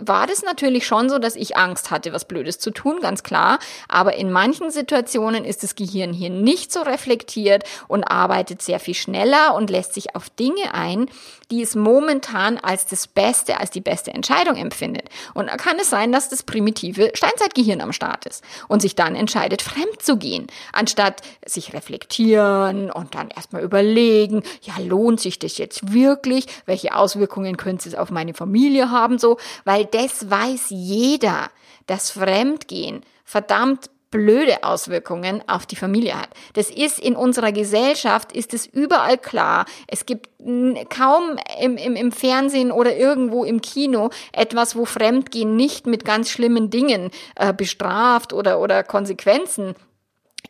war 0.00 0.26
das 0.26 0.42
natürlich 0.42 0.85
schon 0.86 1.08
so, 1.10 1.18
dass 1.18 1.36
ich 1.36 1.56
Angst 1.56 1.90
hatte, 1.90 2.12
was 2.12 2.24
Blödes 2.24 2.58
zu 2.58 2.70
tun, 2.70 3.00
ganz 3.00 3.22
klar. 3.22 3.58
Aber 3.88 4.14
in 4.14 4.30
manchen 4.30 4.70
Situationen 4.70 5.44
ist 5.44 5.62
das 5.62 5.74
Gehirn 5.74 6.12
hier 6.12 6.30
nicht 6.30 6.72
so 6.72 6.82
reflektiert 6.82 7.64
und 7.88 8.04
arbeitet 8.04 8.62
sehr 8.62 8.80
viel 8.80 8.94
schneller 8.94 9.54
und 9.54 9.70
lässt 9.70 9.94
sich 9.94 10.14
auf 10.16 10.30
Dinge 10.30 10.72
ein, 10.72 11.06
die 11.50 11.62
es 11.62 11.74
momentan 11.74 12.58
als 12.58 12.86
das 12.86 13.06
Beste, 13.06 13.60
als 13.60 13.70
die 13.70 13.80
beste 13.80 14.12
Entscheidung 14.12 14.56
empfindet. 14.56 15.08
Und 15.34 15.48
da 15.48 15.56
kann 15.56 15.78
es 15.78 15.90
sein, 15.90 16.12
dass 16.12 16.28
das 16.28 16.42
primitive 16.42 17.12
Steinzeitgehirn 17.14 17.80
am 17.80 17.92
Start 17.92 18.26
ist 18.26 18.42
und 18.68 18.82
sich 18.82 18.94
dann 18.96 19.14
entscheidet, 19.14 19.62
fremd 19.62 20.02
zu 20.02 20.16
gehen, 20.16 20.46
anstatt 20.72 21.22
sich 21.44 21.72
reflektieren 21.72 22.90
und 22.90 23.14
dann 23.14 23.28
erstmal 23.28 23.62
überlegen, 23.62 24.42
ja, 24.62 24.74
lohnt 24.78 25.20
sich 25.20 25.38
das 25.38 25.58
jetzt 25.58 25.92
wirklich? 25.92 26.46
Welche 26.66 26.94
Auswirkungen 26.94 27.56
könnte 27.56 27.88
es 27.88 27.94
auf 27.94 28.10
meine 28.10 28.34
Familie 28.34 28.90
haben? 28.90 29.18
So, 29.18 29.38
weil 29.64 29.84
das 29.84 30.30
weiß 30.30 30.66
jeder, 30.70 31.50
dass 31.86 32.10
Fremdgehen 32.10 33.02
verdammt 33.24 33.90
blöde 34.16 34.64
Auswirkungen 34.64 35.42
auf 35.46 35.66
die 35.66 35.76
Familie 35.76 36.18
hat. 36.18 36.30
Das 36.54 36.70
ist 36.70 36.98
in 36.98 37.16
unserer 37.16 37.52
Gesellschaft, 37.52 38.32
ist 38.32 38.54
es 38.54 38.64
überall 38.64 39.18
klar. 39.18 39.66
Es 39.88 40.06
gibt 40.06 40.30
kaum 40.88 41.36
im, 41.60 41.76
im, 41.76 41.96
im 41.96 42.12
Fernsehen 42.12 42.72
oder 42.72 42.96
irgendwo 42.96 43.44
im 43.44 43.60
Kino 43.60 44.08
etwas, 44.32 44.74
wo 44.74 44.86
Fremdgehen 44.86 45.54
nicht 45.54 45.86
mit 45.86 46.06
ganz 46.06 46.30
schlimmen 46.30 46.70
Dingen 46.70 47.10
äh, 47.34 47.52
bestraft 47.52 48.32
oder, 48.32 48.58
oder 48.58 48.82
Konsequenzen 48.84 49.74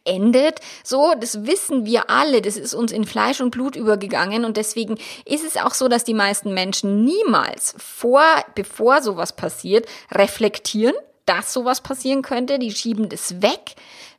endet. 0.04 0.60
So, 0.84 1.14
das 1.18 1.44
wissen 1.46 1.86
wir 1.86 2.08
alle, 2.08 2.42
das 2.42 2.56
ist 2.56 2.72
uns 2.72 2.92
in 2.92 3.04
Fleisch 3.04 3.40
und 3.40 3.50
Blut 3.50 3.74
übergegangen 3.74 4.44
und 4.44 4.56
deswegen 4.56 4.96
ist 5.24 5.44
es 5.44 5.56
auch 5.56 5.74
so, 5.74 5.88
dass 5.88 6.04
die 6.04 6.14
meisten 6.14 6.54
Menschen 6.54 7.04
niemals 7.04 7.74
vor, 7.78 8.22
bevor 8.54 9.02
sowas 9.02 9.34
passiert, 9.34 9.86
reflektieren, 10.12 10.94
dass 11.26 11.52
sowas 11.52 11.80
passieren 11.82 12.22
könnte. 12.22 12.58
Die 12.58 12.72
schieben 12.72 13.08
das 13.08 13.42
weg 13.42 13.74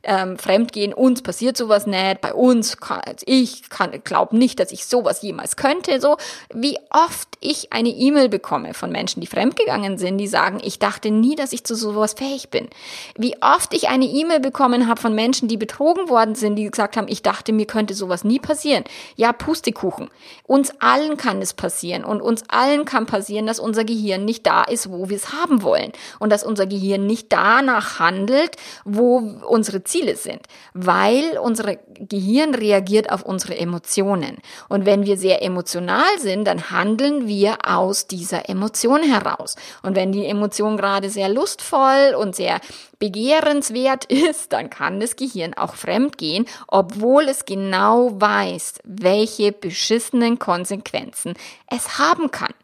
ähm, 0.08 0.38
Fremdgehen, 0.38 0.94
uns 0.94 1.22
passiert 1.22 1.56
sowas 1.56 1.86
nicht, 1.86 2.22
bei 2.22 2.32
uns, 2.32 2.78
kann, 2.78 3.00
also 3.00 3.24
ich 3.26 3.64
glaube 4.04 4.36
nicht, 4.36 4.58
dass 4.58 4.72
ich 4.72 4.86
sowas 4.86 5.20
jemals 5.20 5.56
könnte, 5.56 6.00
so 6.00 6.16
wie 6.52 6.78
oft 6.88 7.28
ich 7.40 7.72
eine 7.74 7.90
E-Mail 7.90 8.30
bekomme 8.30 8.72
von 8.72 8.90
Menschen, 8.90 9.20
die 9.20 9.26
fremdgegangen 9.26 9.98
sind, 9.98 10.16
die 10.16 10.26
sagen, 10.26 10.60
ich 10.64 10.78
dachte 10.78 11.10
nie, 11.10 11.36
dass 11.36 11.52
ich 11.52 11.64
zu 11.64 11.74
sowas 11.74 12.14
fähig 12.14 12.48
bin. 12.48 12.68
Wie 13.16 13.36
oft 13.42 13.74
ich 13.74 13.88
eine 13.88 14.06
E-Mail 14.06 14.40
bekommen 14.40 14.88
habe 14.88 15.00
von 15.00 15.14
Menschen, 15.14 15.46
die 15.46 15.58
betrogen 15.58 16.08
worden 16.08 16.34
sind, 16.34 16.56
die 16.56 16.64
gesagt 16.64 16.96
haben, 16.96 17.06
ich 17.08 17.20
dachte, 17.20 17.52
mir 17.52 17.66
könnte 17.66 17.92
sowas 17.92 18.24
nie 18.24 18.38
passieren. 18.38 18.84
Ja, 19.16 19.34
Pustekuchen. 19.34 20.08
Uns 20.44 20.72
allen 20.80 21.18
kann 21.18 21.42
es 21.42 21.52
passieren 21.52 22.04
und 22.04 22.22
uns 22.22 22.44
allen 22.48 22.86
kann 22.86 23.04
passieren, 23.04 23.46
dass 23.46 23.60
unser 23.60 23.84
Gehirn 23.84 24.24
nicht 24.24 24.46
da 24.46 24.64
ist, 24.64 24.90
wo 24.90 25.10
wir 25.10 25.16
es 25.16 25.34
haben 25.34 25.62
wollen 25.62 25.92
und 26.18 26.30
dass 26.30 26.44
unser 26.44 26.66
Gehirn 26.66 27.06
nicht 27.06 27.30
danach 27.30 27.98
handelt, 27.98 28.56
wo 28.86 29.18
unsere 29.46 29.84
Ziele 29.84 29.97
sind, 30.16 30.42
weil 30.74 31.38
unser 31.38 31.76
Gehirn 31.94 32.54
reagiert 32.54 33.10
auf 33.10 33.22
unsere 33.22 33.56
Emotionen. 33.56 34.38
Und 34.68 34.86
wenn 34.86 35.04
wir 35.04 35.16
sehr 35.16 35.42
emotional 35.42 36.18
sind, 36.18 36.44
dann 36.46 36.70
handeln 36.70 37.26
wir 37.26 37.58
aus 37.66 38.06
dieser 38.06 38.48
Emotion 38.48 39.02
heraus. 39.02 39.56
Und 39.82 39.96
wenn 39.96 40.12
die 40.12 40.26
Emotion 40.26 40.76
gerade 40.76 41.10
sehr 41.10 41.28
lustvoll 41.28 42.14
und 42.18 42.34
sehr 42.34 42.60
begehrenswert 42.98 44.04
ist, 44.08 44.52
dann 44.52 44.70
kann 44.70 45.00
das 45.00 45.16
Gehirn 45.16 45.54
auch 45.54 45.74
fremd 45.74 46.18
gehen, 46.18 46.46
obwohl 46.66 47.24
es 47.24 47.44
genau 47.44 48.20
weiß, 48.20 48.80
welche 48.84 49.52
beschissenen 49.52 50.38
Konsequenzen 50.38 51.34
es 51.70 51.98
haben 51.98 52.30
kann. 52.30 52.54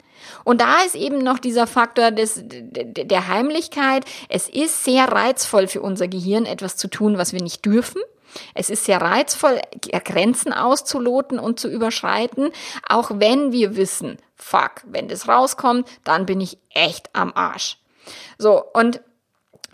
Und 0.45 0.61
da 0.61 0.83
ist 0.83 0.95
eben 0.95 1.19
noch 1.19 1.38
dieser 1.38 1.66
Faktor 1.66 2.11
des, 2.11 2.40
der 2.45 3.28
Heimlichkeit. 3.28 4.04
Es 4.28 4.49
ist 4.49 4.85
sehr 4.85 5.04
reizvoll 5.04 5.69
für 5.69 5.83
unser 5.83 6.09
Gehirn, 6.09 6.47
etwas 6.47 6.76
zu 6.76 6.88
tun, 6.88 7.19
was 7.19 7.33
wir 7.33 7.43
nicht 7.43 7.64
dürfen. 7.64 8.00
Es 8.54 8.71
ist 8.71 8.85
sehr 8.85 9.00
reizvoll, 9.00 9.61
Grenzen 10.04 10.52
auszuloten 10.52 11.38
und 11.38 11.61
zu 11.61 11.69
überschreiten, 11.69 12.50
auch 12.88 13.11
wenn 13.14 13.52
wir 13.52 13.76
wissen, 13.76 14.19
fuck, 14.35 14.83
wenn 14.85 15.09
das 15.09 15.28
rauskommt, 15.28 15.88
dann 16.02 16.26
bin 16.26 16.40
ich 16.40 16.59
echt 16.71 17.11
am 17.12 17.33
Arsch. 17.35 17.78
So, 18.38 18.62
und 18.73 19.00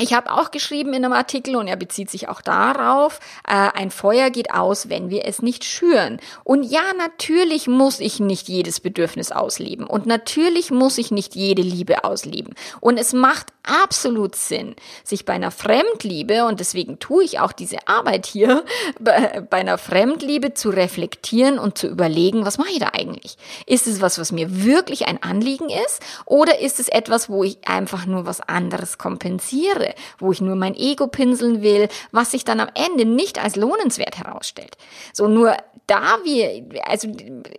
ich 0.01 0.15
habe 0.15 0.33
auch 0.33 0.51
geschrieben 0.51 0.95
in 0.95 1.05
einem 1.05 1.13
Artikel, 1.13 1.57
und 1.57 1.69
er 1.69 1.77
bezieht 1.77 2.11
sich 2.11 2.29
auch 2.29 2.41
darauf, 2.41 3.21
äh, 3.47 3.53
ein 3.53 3.91
Feuer 3.91 4.31
geht 4.31 4.53
aus, 4.53 4.89
wenn 4.89 5.11
wir 5.11 5.27
es 5.27 5.43
nicht 5.43 5.65
schüren. 5.65 6.21
Und 6.45 6.65
ja, 6.65 6.83
natürlich 6.97 7.69
muss 7.69 8.01
ich 8.01 8.21
nicht 8.21 8.49
jedes 8.49 8.81
Bedürfnis 8.81 9.33
ausleben. 9.33 9.87
Und 9.87 10.07
natürlich 10.07 10.71
muss 10.71 10.99
ich 10.99 11.11
nicht 11.11 11.35
jede 11.35 11.63
Liebe 11.63 12.05
ausleben. 12.05 12.55
Und 12.81 12.99
es 12.99 13.13
macht 13.13 13.49
absolut 13.63 14.35
Sinn, 14.35 14.75
sich 15.05 15.25
bei 15.25 15.35
einer 15.35 15.51
Fremdliebe, 15.51 16.47
und 16.47 16.61
deswegen 16.61 16.99
tue 16.99 17.25
ich 17.25 17.41
auch 17.41 17.53
diese 17.53 17.87
Arbeit 17.87 18.27
hier, 18.27 18.65
bei, 19.01 19.43
bei 19.49 19.59
einer 19.59 19.79
Fremdliebe 19.79 20.55
zu 20.55 20.71
reflektieren 20.71 21.59
und 21.59 21.77
zu 21.77 21.89
überlegen, 21.89 22.47
was 22.47 22.59
mache 22.59 22.71
ich 22.71 22.79
da 22.79 22.91
eigentlich? 22.93 23.37
Ist 23.67 23.87
es 23.87 24.01
was, 24.01 24.19
was 24.19 24.33
mir 24.33 24.65
wirklich 24.65 25.07
ein 25.07 25.23
Anliegen 25.23 25.69
ist? 25.69 26.01
Oder 26.25 26.61
ist 26.61 26.81
es 26.81 26.89
etwas, 26.89 27.29
wo 27.29 27.45
ich 27.45 27.59
einfach 27.69 28.07
nur 28.07 28.27
was 28.27 28.41
anderes 28.41 28.99
kompensiere? 28.99 29.90
Wo 30.19 30.33
ich 30.33 30.41
nur 30.41 30.57
mein 30.57 30.75
Ego 30.75 31.07
pinseln 31.07 31.63
will, 31.63 31.89
was 32.13 32.31
sich 32.31 32.45
dann 32.45 32.61
am 32.61 32.69
Ende 32.75 33.05
nicht 33.05 33.43
als 33.43 33.57
lohnenswert 33.57 34.19
herausstellt. 34.19 34.77
So 35.13 35.29
nur 35.29 35.57
da 35.91 36.19
wir, 36.23 36.65
also 36.87 37.09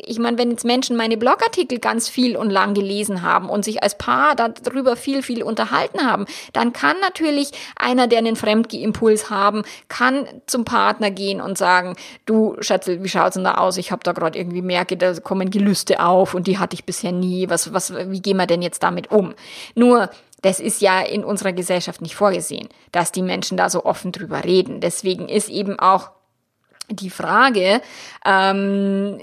ich 0.05 0.17
meine, 0.17 0.37
wenn 0.37 0.51
jetzt 0.51 0.63
Menschen 0.63 0.95
meine 0.95 1.17
Blogartikel 1.17 1.79
ganz 1.79 2.07
viel 2.07 2.37
und 2.37 2.49
lang 2.49 2.73
gelesen 2.73 3.23
haben 3.23 3.49
und 3.49 3.65
sich 3.65 3.83
als 3.83 3.97
Paar 3.97 4.37
darüber 4.37 4.95
viel, 4.95 5.21
viel 5.21 5.43
unterhalten 5.43 6.05
haben, 6.05 6.25
dann 6.53 6.71
kann 6.71 6.95
natürlich 7.01 7.51
einer, 7.75 8.07
der 8.07 8.19
einen 8.19 8.37
Fremdgeimpuls 8.37 9.29
haben, 9.29 9.63
kann 9.89 10.27
zum 10.47 10.63
Partner 10.63 11.11
gehen 11.11 11.41
und 11.41 11.57
sagen, 11.57 11.97
du 12.25 12.55
Schatzel, 12.61 13.03
wie 13.03 13.09
schaut's 13.09 13.33
denn 13.33 13.43
da 13.43 13.55
aus? 13.55 13.75
Ich 13.75 13.91
habe 13.91 14.03
da 14.05 14.13
gerade 14.13 14.39
irgendwie 14.39 14.61
merke, 14.61 14.95
da 14.95 15.13
kommen 15.19 15.49
Gelüste 15.49 15.99
auf 15.99 16.33
und 16.33 16.47
die 16.47 16.57
hatte 16.57 16.75
ich 16.75 16.85
bisher 16.85 17.11
nie. 17.11 17.49
Was, 17.49 17.73
was, 17.73 17.93
wie 17.93 18.21
gehen 18.21 18.37
wir 18.37 18.47
denn 18.47 18.61
jetzt 18.61 18.81
damit 18.81 19.11
um? 19.11 19.33
Nur 19.75 20.09
das 20.41 20.59
ist 20.59 20.81
ja 20.81 21.01
in 21.01 21.23
unserer 21.23 21.53
Gesellschaft 21.53 22.01
nicht 22.01 22.15
vorgesehen, 22.15 22.69
dass 22.91 23.11
die 23.11 23.21
Menschen 23.21 23.57
da 23.57 23.69
so 23.69 23.85
offen 23.85 24.11
drüber 24.11 24.43
reden. 24.43 24.81
Deswegen 24.81 25.29
ist 25.29 25.49
eben 25.49 25.79
auch 25.79 26.11
die 26.89 27.09
Frage, 27.09 27.81
ähm, 28.25 29.19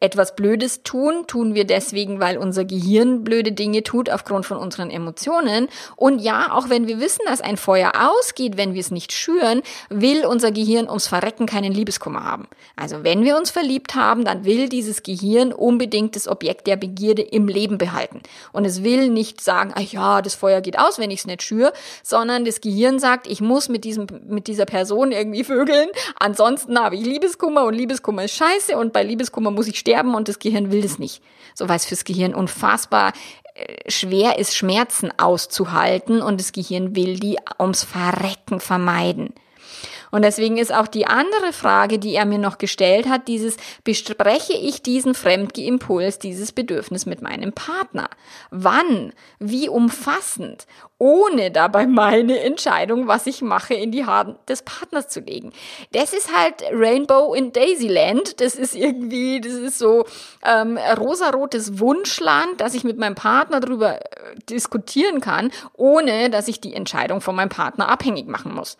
etwas 0.00 0.36
Blödes 0.36 0.82
tun, 0.82 1.26
tun 1.26 1.54
wir 1.54 1.64
deswegen, 1.64 2.20
weil 2.20 2.36
unser 2.36 2.64
Gehirn 2.64 3.24
blöde 3.24 3.52
Dinge 3.52 3.82
tut 3.82 4.10
aufgrund 4.10 4.44
von 4.44 4.58
unseren 4.58 4.90
Emotionen. 4.90 5.68
Und 5.96 6.20
ja, 6.20 6.52
auch 6.52 6.68
wenn 6.68 6.86
wir 6.86 7.00
wissen, 7.00 7.22
dass 7.26 7.40
ein 7.40 7.56
Feuer 7.56 7.92
ausgeht, 7.96 8.56
wenn 8.56 8.74
wir 8.74 8.80
es 8.80 8.90
nicht 8.90 9.12
schüren, 9.12 9.62
will 9.88 10.26
unser 10.26 10.52
Gehirn 10.52 10.88
ums 10.88 11.06
Verrecken 11.06 11.46
keinen 11.46 11.72
Liebeskummer 11.72 12.24
haben. 12.24 12.46
Also 12.76 13.04
wenn 13.04 13.24
wir 13.24 13.36
uns 13.36 13.50
verliebt 13.50 13.94
haben, 13.94 14.24
dann 14.24 14.44
will 14.44 14.68
dieses 14.68 15.02
Gehirn 15.02 15.52
unbedingt 15.52 16.16
das 16.16 16.28
Objekt 16.28 16.66
der 16.66 16.76
Begierde 16.76 17.22
im 17.22 17.48
Leben 17.48 17.78
behalten. 17.78 18.20
Und 18.52 18.64
es 18.64 18.82
will 18.82 19.08
nicht 19.08 19.40
sagen, 19.40 19.72
ach 19.74 19.80
ja, 19.80 20.20
das 20.20 20.34
Feuer 20.34 20.60
geht 20.60 20.78
aus, 20.78 20.98
wenn 20.98 21.10
ich 21.10 21.20
es 21.20 21.26
nicht 21.26 21.42
schüre, 21.42 21.72
sondern 22.02 22.44
das 22.44 22.60
Gehirn 22.60 22.98
sagt, 22.98 23.26
ich 23.26 23.40
muss 23.40 23.68
mit 23.68 23.84
diesem, 23.84 24.06
mit 24.28 24.46
dieser 24.46 24.66
Person 24.66 25.12
irgendwie 25.12 25.44
vögeln, 25.44 25.88
ansonsten 26.18 26.63
habe 26.68 26.96
ich 26.96 27.04
Liebeskummer 27.04 27.64
und 27.64 27.74
Liebeskummer 27.74 28.24
ist 28.24 28.36
scheiße 28.36 28.76
und 28.76 28.92
bei 28.92 29.02
Liebeskummer 29.02 29.50
muss 29.50 29.68
ich 29.68 29.78
sterben 29.78 30.14
und 30.14 30.28
das 30.28 30.38
Gehirn 30.38 30.70
will 30.70 30.82
das 30.82 30.98
nicht. 30.98 31.22
So 31.54 31.68
weil 31.68 31.76
es 31.76 31.86
fürs 31.86 32.04
Gehirn 32.04 32.34
unfassbar 32.34 33.12
äh, 33.54 33.90
schwer 33.90 34.38
ist, 34.38 34.56
Schmerzen 34.56 35.12
auszuhalten 35.16 36.22
und 36.22 36.40
das 36.40 36.52
Gehirn 36.52 36.96
will 36.96 37.18
die 37.18 37.38
ums 37.58 37.84
Verrecken 37.84 38.60
vermeiden. 38.60 39.34
Und 40.14 40.22
deswegen 40.22 40.58
ist 40.58 40.72
auch 40.72 40.86
die 40.86 41.08
andere 41.08 41.52
Frage, 41.52 41.98
die 41.98 42.14
er 42.14 42.24
mir 42.24 42.38
noch 42.38 42.58
gestellt 42.58 43.08
hat, 43.08 43.26
dieses, 43.26 43.56
bespreche 43.82 44.52
ich 44.52 44.80
diesen 44.80 45.12
Fremdgeimpuls, 45.12 46.20
dieses 46.20 46.52
Bedürfnis 46.52 47.04
mit 47.04 47.20
meinem 47.20 47.52
Partner? 47.52 48.08
Wann? 48.52 49.12
Wie 49.40 49.68
umfassend? 49.68 50.68
Ohne 50.98 51.50
dabei 51.50 51.88
meine 51.88 52.38
Entscheidung, 52.38 53.08
was 53.08 53.26
ich 53.26 53.42
mache, 53.42 53.74
in 53.74 53.90
die 53.90 54.06
Hand 54.06 54.38
des 54.48 54.62
Partners 54.62 55.08
zu 55.08 55.18
legen. 55.18 55.52
Das 55.90 56.12
ist 56.12 56.32
halt 56.32 56.62
Rainbow 56.70 57.34
in 57.34 57.52
Daisyland. 57.52 58.40
Das 58.40 58.54
ist 58.54 58.76
irgendwie, 58.76 59.40
das 59.40 59.54
ist 59.54 59.80
so 59.80 60.04
ähm, 60.44 60.78
rosarotes 60.96 61.80
Wunschland, 61.80 62.60
dass 62.60 62.74
ich 62.74 62.84
mit 62.84 62.98
meinem 62.98 63.16
Partner 63.16 63.58
darüber 63.58 63.96
äh, 63.96 64.04
diskutieren 64.48 65.20
kann, 65.20 65.50
ohne 65.72 66.30
dass 66.30 66.46
ich 66.46 66.60
die 66.60 66.74
Entscheidung 66.74 67.20
von 67.20 67.34
meinem 67.34 67.48
Partner 67.48 67.88
abhängig 67.88 68.28
machen 68.28 68.54
muss 68.54 68.78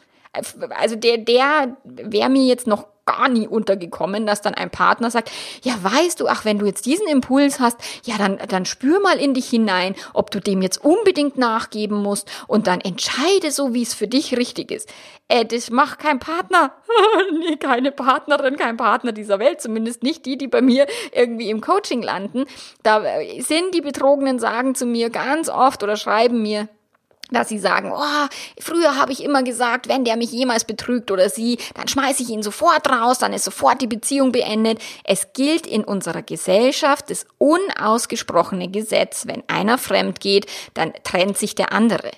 also 0.70 0.96
der, 0.96 1.18
der 1.18 1.76
wäre 1.84 2.28
mir 2.28 2.44
jetzt 2.44 2.66
noch 2.66 2.86
gar 3.06 3.28
nie 3.28 3.46
untergekommen, 3.46 4.26
dass 4.26 4.40
dann 4.40 4.54
ein 4.54 4.70
Partner 4.70 5.10
sagt, 5.10 5.30
ja, 5.62 5.74
weißt 5.82 6.20
du, 6.20 6.28
ach, 6.28 6.44
wenn 6.44 6.58
du 6.58 6.66
jetzt 6.66 6.86
diesen 6.86 7.06
Impuls 7.06 7.60
hast, 7.60 7.76
ja, 8.04 8.16
dann, 8.16 8.38
dann 8.48 8.64
spür 8.64 9.00
mal 9.00 9.18
in 9.18 9.34
dich 9.34 9.48
hinein, 9.48 9.94
ob 10.12 10.30
du 10.30 10.40
dem 10.40 10.62
jetzt 10.62 10.82
unbedingt 10.82 11.36
nachgeben 11.36 12.02
musst 12.02 12.30
und 12.46 12.66
dann 12.66 12.80
entscheide 12.80 13.50
so, 13.50 13.74
wie 13.74 13.82
es 13.82 13.94
für 13.94 14.08
dich 14.08 14.36
richtig 14.36 14.70
ist. 14.70 14.92
Äh, 15.28 15.44
das 15.44 15.70
macht 15.70 15.98
kein 15.98 16.18
Partner. 16.18 16.72
nee, 17.38 17.56
keine 17.56 17.92
Partnerin, 17.92 18.56
kein 18.56 18.76
Partner 18.76 19.12
dieser 19.12 19.38
Welt, 19.38 19.60
zumindest 19.60 20.02
nicht 20.02 20.24
die, 20.26 20.38
die 20.38 20.48
bei 20.48 20.62
mir 20.62 20.86
irgendwie 21.12 21.50
im 21.50 21.60
Coaching 21.60 22.02
landen. 22.02 22.44
Da 22.82 23.04
äh, 23.04 23.40
sind 23.40 23.74
die 23.74 23.82
Betrogenen 23.82 24.38
sagen 24.38 24.74
zu 24.74 24.86
mir 24.86 25.10
ganz 25.10 25.48
oft 25.48 25.82
oder 25.82 25.96
schreiben 25.96 26.42
mir, 26.42 26.68
dass 27.30 27.48
sie 27.48 27.58
sagen, 27.58 27.92
oh, 27.94 28.26
früher 28.60 28.96
habe 28.96 29.12
ich 29.12 29.22
immer 29.22 29.42
gesagt, 29.42 29.88
wenn 29.88 30.04
der 30.04 30.16
mich 30.16 30.30
jemals 30.32 30.64
betrügt 30.64 31.10
oder 31.10 31.28
sie, 31.28 31.58
dann 31.74 31.88
schmeiße 31.88 32.22
ich 32.22 32.30
ihn 32.30 32.42
sofort 32.42 32.88
raus, 32.88 33.18
dann 33.18 33.32
ist 33.32 33.44
sofort 33.44 33.80
die 33.80 33.86
Beziehung 33.86 34.32
beendet. 34.32 34.80
Es 35.04 35.32
gilt 35.32 35.66
in 35.66 35.84
unserer 35.84 36.22
Gesellschaft 36.22 37.10
das 37.10 37.26
unausgesprochene 37.38 38.68
Gesetz, 38.68 39.26
wenn 39.26 39.42
einer 39.48 39.78
fremd 39.78 40.20
geht, 40.20 40.46
dann 40.74 40.92
trennt 41.02 41.38
sich 41.38 41.54
der 41.54 41.72
andere. 41.72 42.10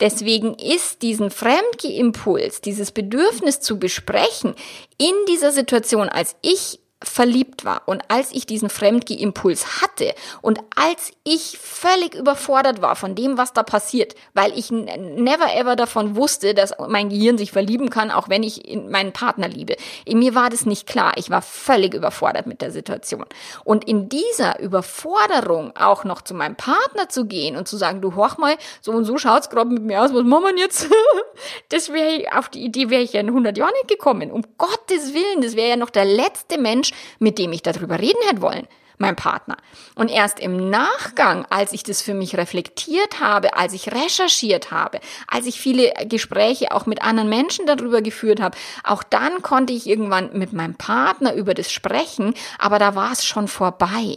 Deswegen 0.00 0.54
ist 0.54 1.02
diesen 1.02 1.30
Fremdgeimpuls, 1.30 2.60
dieses 2.60 2.92
Bedürfnis 2.92 3.60
zu 3.60 3.78
besprechen, 3.78 4.54
in 4.98 5.14
dieser 5.28 5.52
Situation, 5.52 6.08
als 6.08 6.36
ich 6.42 6.80
verliebt 7.02 7.64
war 7.64 7.82
und 7.86 8.02
als 8.08 8.32
ich 8.32 8.46
diesen 8.46 8.70
Fremdgehimpuls 8.70 9.82
hatte 9.82 10.14
und 10.40 10.60
als 10.74 11.12
ich 11.24 11.58
völlig 11.58 12.14
überfordert 12.14 12.82
war 12.82 12.96
von 12.96 13.14
dem, 13.14 13.36
was 13.38 13.52
da 13.52 13.62
passiert, 13.62 14.14
weil 14.32 14.56
ich 14.58 14.70
never 14.70 15.54
ever 15.54 15.76
davon 15.76 16.16
wusste, 16.16 16.54
dass 16.54 16.74
mein 16.88 17.08
Gehirn 17.08 17.38
sich 17.38 17.52
verlieben 17.52 17.90
kann, 17.90 18.10
auch 18.10 18.28
wenn 18.28 18.42
ich 18.42 18.78
meinen 18.88 19.12
Partner 19.12 19.48
liebe. 19.48 19.76
In 20.04 20.18
mir 20.18 20.34
war 20.34 20.50
das 20.50 20.66
nicht 20.66 20.86
klar. 20.86 21.12
Ich 21.16 21.30
war 21.30 21.42
völlig 21.42 21.94
überfordert 21.94 22.46
mit 22.46 22.62
der 22.62 22.70
Situation. 22.70 23.26
Und 23.64 23.86
in 23.86 24.08
dieser 24.08 24.58
Überforderung 24.60 25.76
auch 25.76 26.04
noch 26.04 26.22
zu 26.22 26.34
meinem 26.34 26.56
Partner 26.56 27.08
zu 27.08 27.26
gehen 27.26 27.56
und 27.56 27.68
zu 27.68 27.76
sagen, 27.76 28.00
du 28.00 28.14
horch 28.16 28.38
mal, 28.38 28.56
so 28.80 28.92
und 28.92 29.04
so 29.04 29.18
schaut's 29.18 29.50
gerade 29.50 29.70
mit 29.70 29.82
mir 29.82 30.02
aus, 30.02 30.14
was 30.14 30.24
machen 30.24 30.44
wir 30.44 30.58
jetzt? 30.58 30.88
das 31.68 31.92
wäre 31.92 32.38
auf 32.38 32.48
die 32.48 32.64
Idee 32.64 32.90
wäre 32.90 33.02
ich 33.02 33.12
ja 33.12 33.20
in 33.20 33.28
100 33.28 33.56
Jahren 33.56 33.72
nicht 33.74 33.88
gekommen. 33.88 34.30
Um 34.30 34.42
Gottes 34.58 35.14
Willen, 35.14 35.42
das 35.42 35.56
wäre 35.56 35.70
ja 35.70 35.76
noch 35.76 35.90
der 35.90 36.04
letzte 36.04 36.58
Mensch, 36.58 36.83
mit 37.18 37.38
dem 37.38 37.52
ich 37.52 37.62
darüber 37.62 37.98
reden 37.98 38.20
hätte 38.28 38.42
wollen. 38.42 38.66
mein 38.96 39.16
Partner. 39.16 39.56
Und 39.96 40.08
erst 40.08 40.38
im 40.38 40.70
Nachgang, 40.70 41.46
als 41.50 41.72
ich 41.72 41.82
das 41.82 42.00
für 42.00 42.14
mich 42.14 42.36
reflektiert 42.36 43.18
habe, 43.18 43.56
als 43.56 43.72
ich 43.72 43.92
recherchiert 43.92 44.70
habe, 44.70 45.00
als 45.26 45.46
ich 45.46 45.60
viele 45.60 45.92
Gespräche 46.08 46.70
auch 46.70 46.86
mit 46.86 47.02
anderen 47.02 47.28
Menschen 47.28 47.66
darüber 47.66 48.02
geführt 48.02 48.40
habe, 48.40 48.56
auch 48.84 49.02
dann 49.02 49.42
konnte 49.42 49.72
ich 49.72 49.88
irgendwann 49.88 50.30
mit 50.38 50.52
meinem 50.52 50.76
Partner 50.76 51.34
über 51.34 51.54
das 51.54 51.72
sprechen, 51.72 52.34
aber 52.56 52.78
da 52.78 52.94
war 52.94 53.10
es 53.10 53.26
schon 53.26 53.48
vorbei. 53.48 54.16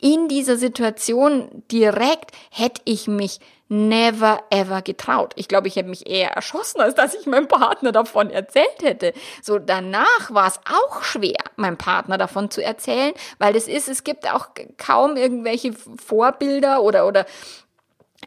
In 0.00 0.28
dieser 0.28 0.56
Situation 0.56 1.62
direkt 1.70 2.32
hätte 2.50 2.80
ich 2.84 3.06
mich 3.08 3.40
never 3.68 4.40
ever 4.50 4.82
getraut. 4.82 5.32
Ich 5.36 5.48
glaube, 5.48 5.68
ich 5.68 5.76
hätte 5.76 5.88
mich 5.88 6.08
eher 6.08 6.30
erschossen, 6.30 6.80
als 6.80 6.94
dass 6.94 7.14
ich 7.14 7.26
meinem 7.26 7.48
Partner 7.48 7.92
davon 7.92 8.30
erzählt 8.30 8.82
hätte. 8.82 9.12
So 9.42 9.58
danach 9.58 10.30
war 10.32 10.46
es 10.46 10.58
auch 10.64 11.02
schwer, 11.02 11.38
meinem 11.56 11.76
Partner 11.76 12.18
davon 12.18 12.50
zu 12.50 12.62
erzählen, 12.62 13.12
weil 13.38 13.52
das 13.52 13.68
ist, 13.68 13.88
es 13.88 14.04
gibt 14.04 14.32
auch 14.32 14.48
kaum 14.76 15.16
irgendwelche 15.16 15.72
Vorbilder 15.72 16.82
oder 16.82 17.06
oder 17.06 17.26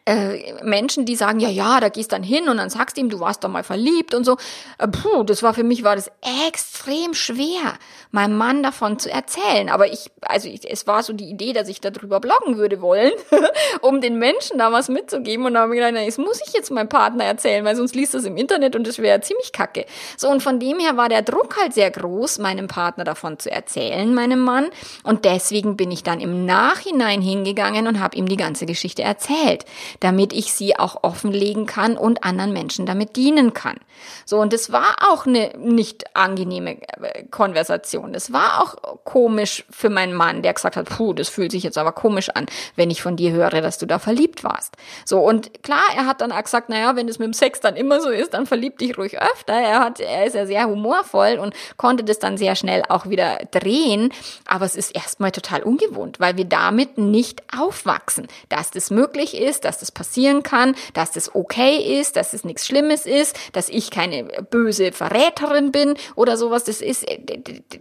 äh, 0.05 0.63
Menschen, 0.63 1.05
die 1.05 1.15
sagen, 1.15 1.39
ja, 1.39 1.49
ja, 1.49 1.79
da 1.79 1.89
gehst 1.89 2.11
dann 2.11 2.23
hin 2.23 2.49
und 2.49 2.57
dann 2.57 2.69
sagst 2.69 2.97
ihm, 2.97 3.09
du 3.09 3.19
warst 3.19 3.43
da 3.43 3.47
mal 3.47 3.63
verliebt 3.63 4.15
und 4.15 4.23
so. 4.23 4.37
Äh, 4.77 4.87
puh, 4.87 5.23
das 5.23 5.43
war 5.43 5.53
für 5.53 5.63
mich 5.63 5.83
war 5.83 5.95
das 5.95 6.09
extrem 6.47 7.13
schwer, 7.13 7.73
meinem 8.09 8.35
Mann 8.35 8.63
davon 8.63 8.97
zu 8.99 9.11
erzählen. 9.11 9.69
Aber 9.69 9.91
ich, 9.91 10.09
also 10.21 10.47
ich, 10.47 10.69
es 10.69 10.87
war 10.87 11.03
so 11.03 11.13
die 11.13 11.29
Idee, 11.29 11.53
dass 11.53 11.67
ich 11.67 11.81
darüber 11.81 12.19
bloggen 12.19 12.57
würde 12.57 12.81
wollen, 12.81 13.11
um 13.81 14.01
den 14.01 14.17
Menschen 14.17 14.57
da 14.57 14.71
was 14.71 14.89
mitzugeben. 14.89 15.45
Und 15.45 15.53
da 15.53 15.61
habe 15.61 15.75
ich 15.75 15.79
gedacht, 15.79 15.93
na, 15.95 16.05
das 16.05 16.17
muss 16.17 16.41
ich 16.47 16.53
jetzt 16.53 16.71
meinem 16.71 16.89
Partner 16.89 17.25
erzählen, 17.25 17.63
weil 17.63 17.75
sonst 17.75 17.93
liest 17.93 18.13
das 18.13 18.23
im 18.23 18.37
Internet 18.37 18.75
und 18.75 18.87
das 18.87 18.97
wäre 18.97 19.21
ziemlich 19.21 19.51
kacke. 19.51 19.85
So, 20.17 20.29
und 20.29 20.41
von 20.41 20.59
dem 20.59 20.79
her 20.79 20.97
war 20.97 21.09
der 21.09 21.21
Druck 21.21 21.57
halt 21.61 21.73
sehr 21.73 21.91
groß, 21.91 22.39
meinem 22.39 22.67
Partner 22.67 23.03
davon 23.03 23.37
zu 23.37 23.51
erzählen, 23.51 24.13
meinem 24.13 24.39
Mann. 24.39 24.69
Und 25.03 25.25
deswegen 25.25 25.77
bin 25.77 25.91
ich 25.91 26.01
dann 26.01 26.21
im 26.21 26.45
Nachhinein 26.45 27.21
hingegangen 27.21 27.87
und 27.87 27.99
habe 27.99 28.15
ihm 28.15 28.27
die 28.27 28.37
ganze 28.37 28.65
Geschichte 28.65 29.03
erzählt 29.03 29.65
damit 29.99 30.33
ich 30.33 30.53
sie 30.53 30.77
auch 30.77 31.03
offenlegen 31.03 31.65
kann 31.65 31.97
und 31.97 32.23
anderen 32.23 32.53
Menschen 32.53 32.85
damit 32.85 33.15
dienen 33.15 33.53
kann. 33.53 33.77
So, 34.25 34.39
und 34.39 34.53
es 34.53 34.71
war 34.71 34.95
auch 35.11 35.25
eine 35.25 35.53
nicht 35.57 36.15
angenehme 36.15 36.81
äh, 36.81 37.23
Konversation. 37.29 38.13
Es 38.15 38.33
war 38.33 38.61
auch 38.61 39.03
komisch 39.03 39.65
für 39.69 39.89
meinen 39.89 40.13
Mann, 40.13 40.41
der 40.41 40.53
gesagt 40.53 40.75
hat, 40.75 40.89
puh, 40.89 41.13
das 41.13 41.29
fühlt 41.29 41.51
sich 41.51 41.63
jetzt 41.63 41.77
aber 41.77 41.91
komisch 41.91 42.29
an, 42.29 42.45
wenn 42.75 42.89
ich 42.89 43.01
von 43.01 43.15
dir 43.15 43.31
höre, 43.31 43.61
dass 43.61 43.77
du 43.77 43.85
da 43.85 43.99
verliebt 43.99 44.43
warst. 44.43 44.75
So, 45.05 45.19
und 45.19 45.63
klar, 45.63 45.83
er 45.95 46.05
hat 46.05 46.21
dann 46.21 46.31
auch 46.31 46.43
gesagt, 46.43 46.69
naja, 46.69 46.95
wenn 46.95 47.07
es 47.07 47.19
mit 47.19 47.27
dem 47.27 47.33
Sex 47.33 47.59
dann 47.59 47.75
immer 47.75 48.01
so 48.01 48.09
ist, 48.09 48.33
dann 48.33 48.45
verlieb 48.45 48.77
dich 48.79 48.97
ruhig 48.97 49.21
öfter. 49.21 49.53
Er 49.53 49.79
hat, 49.79 49.99
er 49.99 50.25
ist 50.25 50.35
ja 50.35 50.45
sehr 50.45 50.65
humorvoll 50.65 51.39
und 51.39 51.53
konnte 51.77 52.03
das 52.03 52.19
dann 52.19 52.37
sehr 52.37 52.55
schnell 52.55 52.83
auch 52.89 53.07
wieder 53.07 53.39
drehen. 53.51 54.13
Aber 54.45 54.65
es 54.65 54.75
ist 54.75 54.95
erstmal 54.95 55.31
total 55.31 55.63
ungewohnt, 55.63 56.19
weil 56.19 56.37
wir 56.37 56.45
damit 56.45 56.97
nicht 56.97 57.43
aufwachsen, 57.57 58.27
dass 58.49 58.71
das 58.71 58.91
möglich 58.91 59.37
ist, 59.37 59.65
dass 59.71 59.79
das 59.79 59.91
passieren 59.91 60.43
kann, 60.43 60.75
dass 60.93 61.11
das 61.11 61.33
okay 61.33 61.99
ist, 61.99 62.17
dass 62.17 62.33
es 62.33 62.43
nichts 62.43 62.67
Schlimmes 62.67 63.05
ist, 63.05 63.37
dass 63.53 63.69
ich 63.69 63.89
keine 63.89 64.25
böse 64.49 64.91
Verräterin 64.91 65.71
bin 65.71 65.93
oder 66.15 66.35
sowas. 66.35 66.65
Das 66.65 66.81
ist, 66.81 67.05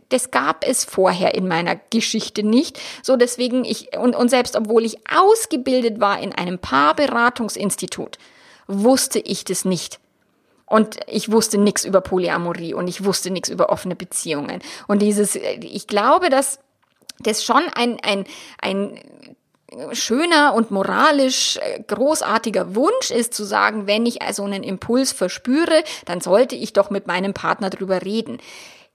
das 0.09 0.31
gab 0.31 0.65
es 0.65 0.85
vorher 0.85 1.35
in 1.35 1.49
meiner 1.49 1.75
Geschichte 1.91 2.45
nicht. 2.45 2.79
So 3.03 3.17
deswegen 3.17 3.65
ich, 3.65 3.97
und, 3.99 4.15
und 4.15 4.29
selbst 4.29 4.55
obwohl 4.55 4.85
ich 4.85 4.99
ausgebildet 5.13 5.99
war 5.99 6.21
in 6.21 6.33
einem 6.33 6.61
Paarberatungsinstitut, 6.61 8.19
wusste 8.69 9.19
ich 9.19 9.45
das 9.45 9.65
nicht. 9.65 9.99
Und 10.67 11.01
ich 11.09 11.33
wusste 11.33 11.59
nichts 11.59 11.85
über 11.85 12.01
Polyamorie 12.01 12.75
und 12.75 12.87
ich 12.87 13.05
wusste 13.05 13.33
nichts 13.33 13.49
über 13.49 13.71
offene 13.71 13.97
Beziehungen. 13.97 14.63
Und 14.87 15.03
dieses, 15.03 15.35
ich 15.35 15.89
glaube, 15.89 16.31
dass 16.31 16.61
das 17.19 17.43
schon 17.43 17.63
ein, 17.75 17.99
ein, 18.03 18.25
ein 18.63 19.01
schöner 19.93 20.55
und 20.55 20.71
moralisch 20.71 21.59
äh, 21.59 21.83
großartiger 21.87 22.75
Wunsch 22.75 23.11
ist 23.11 23.35
zu 23.35 23.45
sagen, 23.45 23.87
wenn 23.87 24.07
ich 24.07 24.23
also 24.23 24.45
einen 24.45 24.63
Impuls 24.63 25.13
verspüre, 25.13 25.85
dann 26.05 26.21
sollte 26.21 26.57
ich 26.57 26.73
doch 26.73 26.91
mit 26.91 27.07
meinem 27.07 27.35
Partner 27.35 27.71
drüber 27.71 28.03
reden. 28.03 28.39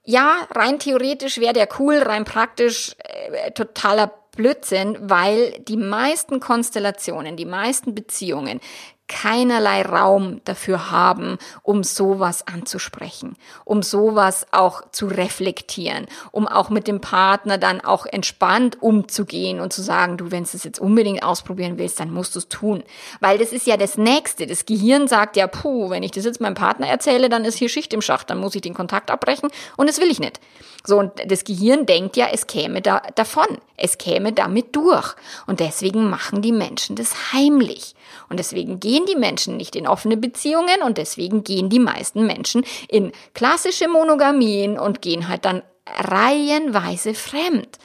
Ja, 0.04 0.46
rein 0.50 0.78
theoretisch 0.78 1.38
wäre 1.38 1.52
der 1.52 1.68
cool, 1.78 1.98
rein 1.98 2.24
praktisch 2.24 2.94
äh, 2.98 3.50
totaler 3.52 4.12
Blödsinn, 4.36 4.96
weil 5.00 5.58
die 5.60 5.78
meisten 5.78 6.40
Konstellationen, 6.40 7.36
die 7.36 7.46
meisten 7.46 7.94
Beziehungen 7.94 8.60
keinerlei 9.08 9.82
Raum 9.82 10.40
dafür 10.44 10.90
haben, 10.90 11.38
um 11.62 11.84
sowas 11.84 12.46
anzusprechen, 12.46 13.36
um 13.64 13.82
sowas 13.82 14.46
auch 14.50 14.82
zu 14.90 15.06
reflektieren, 15.06 16.06
um 16.32 16.48
auch 16.48 16.70
mit 16.70 16.88
dem 16.88 17.00
Partner 17.00 17.58
dann 17.58 17.80
auch 17.80 18.06
entspannt 18.06 18.82
umzugehen 18.82 19.60
und 19.60 19.72
zu 19.72 19.82
sagen, 19.82 20.16
du, 20.16 20.30
wenn 20.30 20.44
du 20.44 20.50
es 20.52 20.64
jetzt 20.64 20.80
unbedingt 20.80 21.22
ausprobieren 21.22 21.78
willst, 21.78 22.00
dann 22.00 22.12
musst 22.12 22.34
du 22.34 22.40
es 22.40 22.48
tun. 22.48 22.82
Weil 23.20 23.38
das 23.38 23.52
ist 23.52 23.66
ja 23.66 23.76
das 23.76 23.96
Nächste. 23.96 24.46
Das 24.46 24.66
Gehirn 24.66 25.08
sagt 25.08 25.36
ja, 25.36 25.46
puh, 25.46 25.90
wenn 25.90 26.02
ich 26.02 26.10
das 26.10 26.24
jetzt 26.24 26.40
meinem 26.40 26.54
Partner 26.54 26.88
erzähle, 26.88 27.28
dann 27.28 27.44
ist 27.44 27.58
hier 27.58 27.68
Schicht 27.68 27.92
im 27.94 28.02
Schacht, 28.02 28.30
dann 28.30 28.38
muss 28.38 28.54
ich 28.54 28.62
den 28.62 28.74
Kontakt 28.74 29.10
abbrechen 29.10 29.50
und 29.76 29.88
das 29.88 30.00
will 30.00 30.10
ich 30.10 30.20
nicht. 30.20 30.40
So, 30.84 30.98
und 30.98 31.12
das 31.26 31.42
Gehirn 31.42 31.84
denkt 31.84 32.16
ja, 32.16 32.28
es 32.32 32.46
käme 32.46 32.80
da 32.80 33.02
davon. 33.16 33.46
Es 33.76 33.98
käme 33.98 34.32
damit 34.32 34.74
durch. 34.76 35.14
Und 35.46 35.58
deswegen 35.60 36.08
machen 36.08 36.42
die 36.42 36.52
Menschen 36.52 36.94
das 36.94 37.32
heimlich. 37.32 37.95
Und 38.28 38.38
deswegen 38.38 38.80
gehen 38.80 39.06
die 39.06 39.16
Menschen 39.16 39.56
nicht 39.56 39.76
in 39.76 39.86
offene 39.86 40.16
Beziehungen 40.16 40.82
und 40.84 40.98
deswegen 40.98 41.44
gehen 41.44 41.68
die 41.68 41.78
meisten 41.78 42.26
Menschen 42.26 42.64
in 42.88 43.12
klassische 43.34 43.88
Monogamien 43.88 44.78
und 44.78 45.02
gehen 45.02 45.28
halt 45.28 45.44
dann 45.44 45.62
reihenweise 45.86 47.14
fremd 47.14 47.78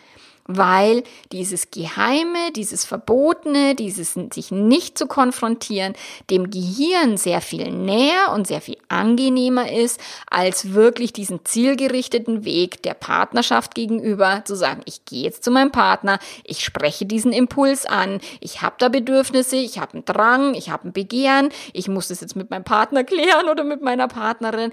weil 0.57 1.03
dieses 1.31 1.71
Geheime, 1.71 2.51
dieses 2.55 2.85
Verbotene, 2.85 3.75
dieses 3.75 4.13
sich 4.13 4.51
nicht 4.51 4.97
zu 4.97 5.07
konfrontieren, 5.07 5.93
dem 6.29 6.49
Gehirn 6.49 7.17
sehr 7.17 7.41
viel 7.41 7.71
näher 7.71 8.31
und 8.33 8.47
sehr 8.47 8.61
viel 8.61 8.77
angenehmer 8.87 9.71
ist, 9.71 9.99
als 10.29 10.73
wirklich 10.73 11.13
diesen 11.13 11.45
zielgerichteten 11.45 12.45
Weg 12.45 12.83
der 12.83 12.93
Partnerschaft 12.93 13.75
gegenüber 13.75 14.43
zu 14.45 14.55
sagen, 14.55 14.81
ich 14.85 15.05
gehe 15.05 15.23
jetzt 15.23 15.43
zu 15.43 15.51
meinem 15.51 15.71
Partner, 15.71 16.19
ich 16.43 16.63
spreche 16.63 17.05
diesen 17.05 17.33
Impuls 17.33 17.85
an, 17.85 18.19
ich 18.39 18.61
habe 18.61 18.75
da 18.79 18.89
Bedürfnisse, 18.89 19.55
ich 19.55 19.79
habe 19.79 19.93
einen 19.93 20.05
Drang, 20.05 20.53
ich 20.53 20.69
habe 20.69 20.89
ein 20.89 20.93
Begehren, 20.93 21.49
ich 21.73 21.87
muss 21.87 22.09
das 22.09 22.21
jetzt 22.21 22.35
mit 22.35 22.49
meinem 22.49 22.63
Partner 22.63 23.03
klären 23.03 23.49
oder 23.49 23.63
mit 23.63 23.81
meiner 23.81 24.07
Partnerin. 24.07 24.71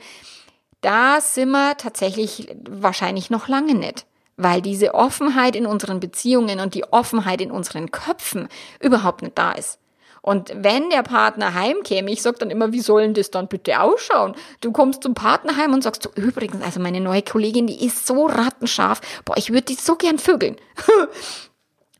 Da 0.80 1.20
sind 1.20 1.50
wir 1.50 1.76
tatsächlich 1.76 2.48
wahrscheinlich 2.68 3.30
noch 3.30 3.48
lange 3.48 3.74
nicht 3.74 4.06
weil 4.38 4.62
diese 4.62 4.94
Offenheit 4.94 5.54
in 5.54 5.66
unseren 5.66 6.00
Beziehungen 6.00 6.60
und 6.60 6.74
die 6.74 6.90
Offenheit 6.90 7.42
in 7.42 7.50
unseren 7.50 7.90
Köpfen 7.90 8.48
überhaupt 8.80 9.20
nicht 9.20 9.36
da 9.36 9.52
ist. 9.52 9.78
Und 10.22 10.52
wenn 10.54 10.90
der 10.90 11.02
Partner 11.02 11.54
heimkäme, 11.54 12.10
ich 12.10 12.22
sag 12.22 12.38
dann 12.38 12.50
immer, 12.50 12.72
wie 12.72 12.80
sollen 12.80 13.14
das 13.14 13.30
dann 13.30 13.48
bitte 13.48 13.80
ausschauen? 13.80 14.34
Du 14.60 14.72
kommst 14.72 15.02
zum 15.02 15.14
Partner 15.14 15.56
heim 15.56 15.72
und 15.72 15.82
sagst, 15.82 16.02
so, 16.02 16.10
übrigens, 16.14 16.62
also 16.62 16.80
meine 16.80 17.00
neue 17.00 17.22
Kollegin, 17.22 17.66
die 17.66 17.84
ist 17.84 18.06
so 18.06 18.26
rattenscharf, 18.26 19.00
boah, 19.24 19.36
ich 19.36 19.50
würde 19.50 19.62
die 19.62 19.74
so 19.74 19.96
gern 19.96 20.18
vögeln. 20.18 20.56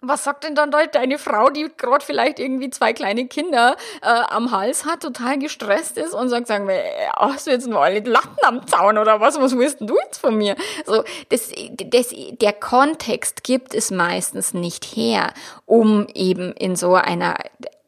Was 0.00 0.22
sagt 0.22 0.44
denn 0.44 0.54
dann 0.54 0.70
deine 0.70 1.18
Frau, 1.18 1.50
die 1.50 1.68
gerade 1.76 2.04
vielleicht 2.04 2.38
irgendwie 2.38 2.70
zwei 2.70 2.92
kleine 2.92 3.26
Kinder 3.26 3.76
äh, 4.00 4.06
am 4.06 4.52
Hals 4.52 4.84
hat, 4.84 5.02
total 5.02 5.38
gestresst 5.38 5.98
ist 5.98 6.14
und 6.14 6.28
sagt, 6.28 6.46
sagen 6.46 6.68
wir, 6.68 6.76
äh, 6.76 7.08
hast 7.16 7.48
du 7.48 7.50
jetzt 7.50 7.66
nur 7.66 7.82
alle 7.82 8.00
Latten 8.00 8.38
am 8.44 8.64
Zaun 8.68 8.96
oder 8.96 9.20
was? 9.20 9.40
Was 9.40 9.56
willst 9.56 9.80
du 9.80 9.96
jetzt 10.04 10.18
von 10.18 10.36
mir? 10.36 10.54
So, 10.86 11.02
das, 11.30 11.50
das, 11.72 12.14
der 12.40 12.52
Kontext 12.52 13.42
gibt 13.42 13.74
es 13.74 13.90
meistens 13.90 14.54
nicht 14.54 14.84
her, 14.84 15.32
um 15.66 16.06
eben 16.14 16.52
in 16.52 16.76
so 16.76 16.94
einer 16.94 17.36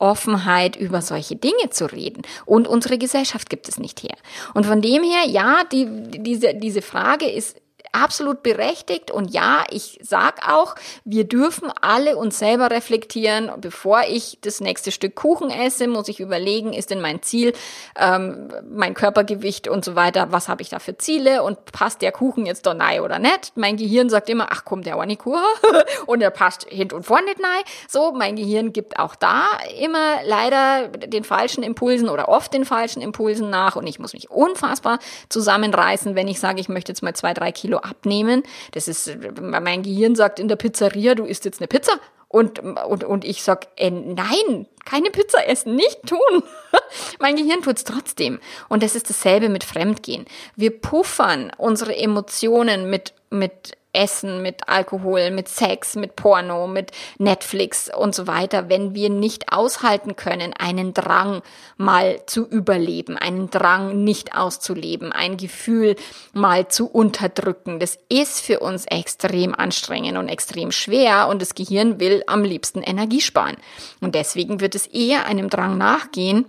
Offenheit 0.00 0.74
über 0.76 1.02
solche 1.02 1.36
Dinge 1.36 1.70
zu 1.70 1.86
reden. 1.86 2.22
Und 2.44 2.66
unsere 2.66 2.98
Gesellschaft 2.98 3.48
gibt 3.50 3.68
es 3.68 3.78
nicht 3.78 4.02
her. 4.02 4.16
Und 4.54 4.66
von 4.66 4.80
dem 4.80 5.04
her, 5.04 5.28
ja, 5.28 5.62
die, 5.70 5.86
diese, 5.86 6.54
diese 6.54 6.82
Frage 6.82 7.30
ist 7.30 7.56
absolut 7.92 8.42
berechtigt 8.42 9.10
und 9.10 9.32
ja, 9.32 9.64
ich 9.70 9.98
sag 10.02 10.48
auch, 10.48 10.74
wir 11.04 11.24
dürfen 11.24 11.72
alle 11.80 12.16
uns 12.16 12.38
selber 12.38 12.70
reflektieren. 12.70 13.50
Bevor 13.58 14.02
ich 14.08 14.38
das 14.42 14.60
nächste 14.60 14.92
Stück 14.92 15.14
Kuchen 15.14 15.50
esse, 15.50 15.88
muss 15.88 16.08
ich 16.08 16.20
überlegen, 16.20 16.72
ist 16.72 16.90
denn 16.90 17.00
mein 17.00 17.22
Ziel, 17.22 17.52
ähm, 17.98 18.52
mein 18.70 18.94
Körpergewicht 18.94 19.68
und 19.68 19.84
so 19.84 19.96
weiter, 19.96 20.32
was 20.32 20.48
habe 20.48 20.62
ich 20.62 20.68
da 20.68 20.78
für 20.78 20.96
Ziele 20.96 21.42
und 21.42 21.64
passt 21.72 22.02
der 22.02 22.12
Kuchen 22.12 22.46
jetzt 22.46 22.66
da 22.66 22.74
nein 22.74 23.00
oder 23.00 23.18
nicht? 23.18 23.52
Mein 23.56 23.76
Gehirn 23.76 24.08
sagt 24.08 24.28
immer, 24.28 24.48
ach 24.50 24.64
komm, 24.64 24.82
der 24.82 24.96
war 24.96 25.06
nicht 25.06 25.20
und 26.06 26.22
er 26.22 26.30
passt 26.30 26.66
hinten 26.68 26.94
und 26.96 27.02
vorne 27.04 27.26
nicht 27.26 27.40
nein. 27.40 27.62
So, 27.88 28.12
mein 28.12 28.36
Gehirn 28.36 28.72
gibt 28.72 28.98
auch 28.98 29.14
da 29.14 29.46
immer 29.78 30.22
leider 30.24 30.88
den 30.88 31.24
falschen 31.24 31.62
Impulsen 31.62 32.08
oder 32.08 32.28
oft 32.28 32.54
den 32.54 32.64
falschen 32.64 33.02
Impulsen 33.02 33.50
nach 33.50 33.76
und 33.76 33.86
ich 33.86 33.98
muss 33.98 34.12
mich 34.12 34.30
unfassbar 34.30 34.98
zusammenreißen, 35.28 36.14
wenn 36.14 36.28
ich 36.28 36.40
sage, 36.40 36.60
ich 36.60 36.68
möchte 36.68 36.92
jetzt 36.92 37.02
mal 37.02 37.14
zwei, 37.14 37.34
drei 37.34 37.52
Kilo 37.52 37.79
abnehmen. 37.84 38.42
Das 38.72 38.88
ist, 38.88 39.10
mein 39.40 39.82
Gehirn 39.82 40.14
sagt 40.14 40.38
in 40.38 40.48
der 40.48 40.56
Pizzeria, 40.56 41.14
du 41.14 41.24
isst 41.24 41.44
jetzt 41.44 41.60
eine 41.60 41.68
Pizza. 41.68 41.92
Und, 42.28 42.60
und, 42.60 43.02
und 43.02 43.24
ich 43.24 43.42
sag, 43.42 43.66
äh, 43.74 43.90
nein, 43.90 44.68
keine 44.84 45.10
Pizza 45.10 45.48
essen, 45.48 45.74
nicht 45.74 46.06
tun. 46.06 46.44
mein 47.18 47.34
Gehirn 47.34 47.60
tut's 47.62 47.82
trotzdem. 47.82 48.38
Und 48.68 48.84
das 48.84 48.94
ist 48.94 49.10
dasselbe 49.10 49.48
mit 49.48 49.64
Fremdgehen. 49.64 50.26
Wir 50.54 50.70
puffern 50.70 51.50
unsere 51.58 51.96
Emotionen 51.96 52.88
mit, 52.88 53.14
mit 53.30 53.72
Essen, 53.92 54.42
mit 54.42 54.68
Alkohol, 54.68 55.30
mit 55.30 55.48
Sex, 55.48 55.96
mit 55.96 56.16
Porno, 56.16 56.66
mit 56.66 56.92
Netflix 57.18 57.90
und 57.94 58.14
so 58.14 58.26
weiter, 58.26 58.68
wenn 58.68 58.94
wir 58.94 59.10
nicht 59.10 59.52
aushalten 59.52 60.16
können, 60.16 60.52
einen 60.52 60.94
Drang 60.94 61.42
mal 61.76 62.20
zu 62.26 62.46
überleben, 62.46 63.16
einen 63.16 63.50
Drang 63.50 64.04
nicht 64.04 64.36
auszuleben, 64.36 65.12
ein 65.12 65.36
Gefühl 65.36 65.96
mal 66.32 66.68
zu 66.68 66.86
unterdrücken. 66.86 67.80
Das 67.80 67.98
ist 68.08 68.40
für 68.40 68.60
uns 68.60 68.86
extrem 68.86 69.54
anstrengend 69.54 70.18
und 70.18 70.28
extrem 70.28 70.70
schwer 70.72 71.28
und 71.28 71.42
das 71.42 71.54
Gehirn 71.54 71.98
will 72.00 72.22
am 72.26 72.44
liebsten 72.44 72.82
Energie 72.82 73.20
sparen. 73.20 73.56
Und 74.00 74.14
deswegen 74.14 74.60
wird 74.60 74.74
es 74.74 74.86
eher 74.86 75.26
einem 75.26 75.50
Drang 75.50 75.78
nachgehen, 75.78 76.46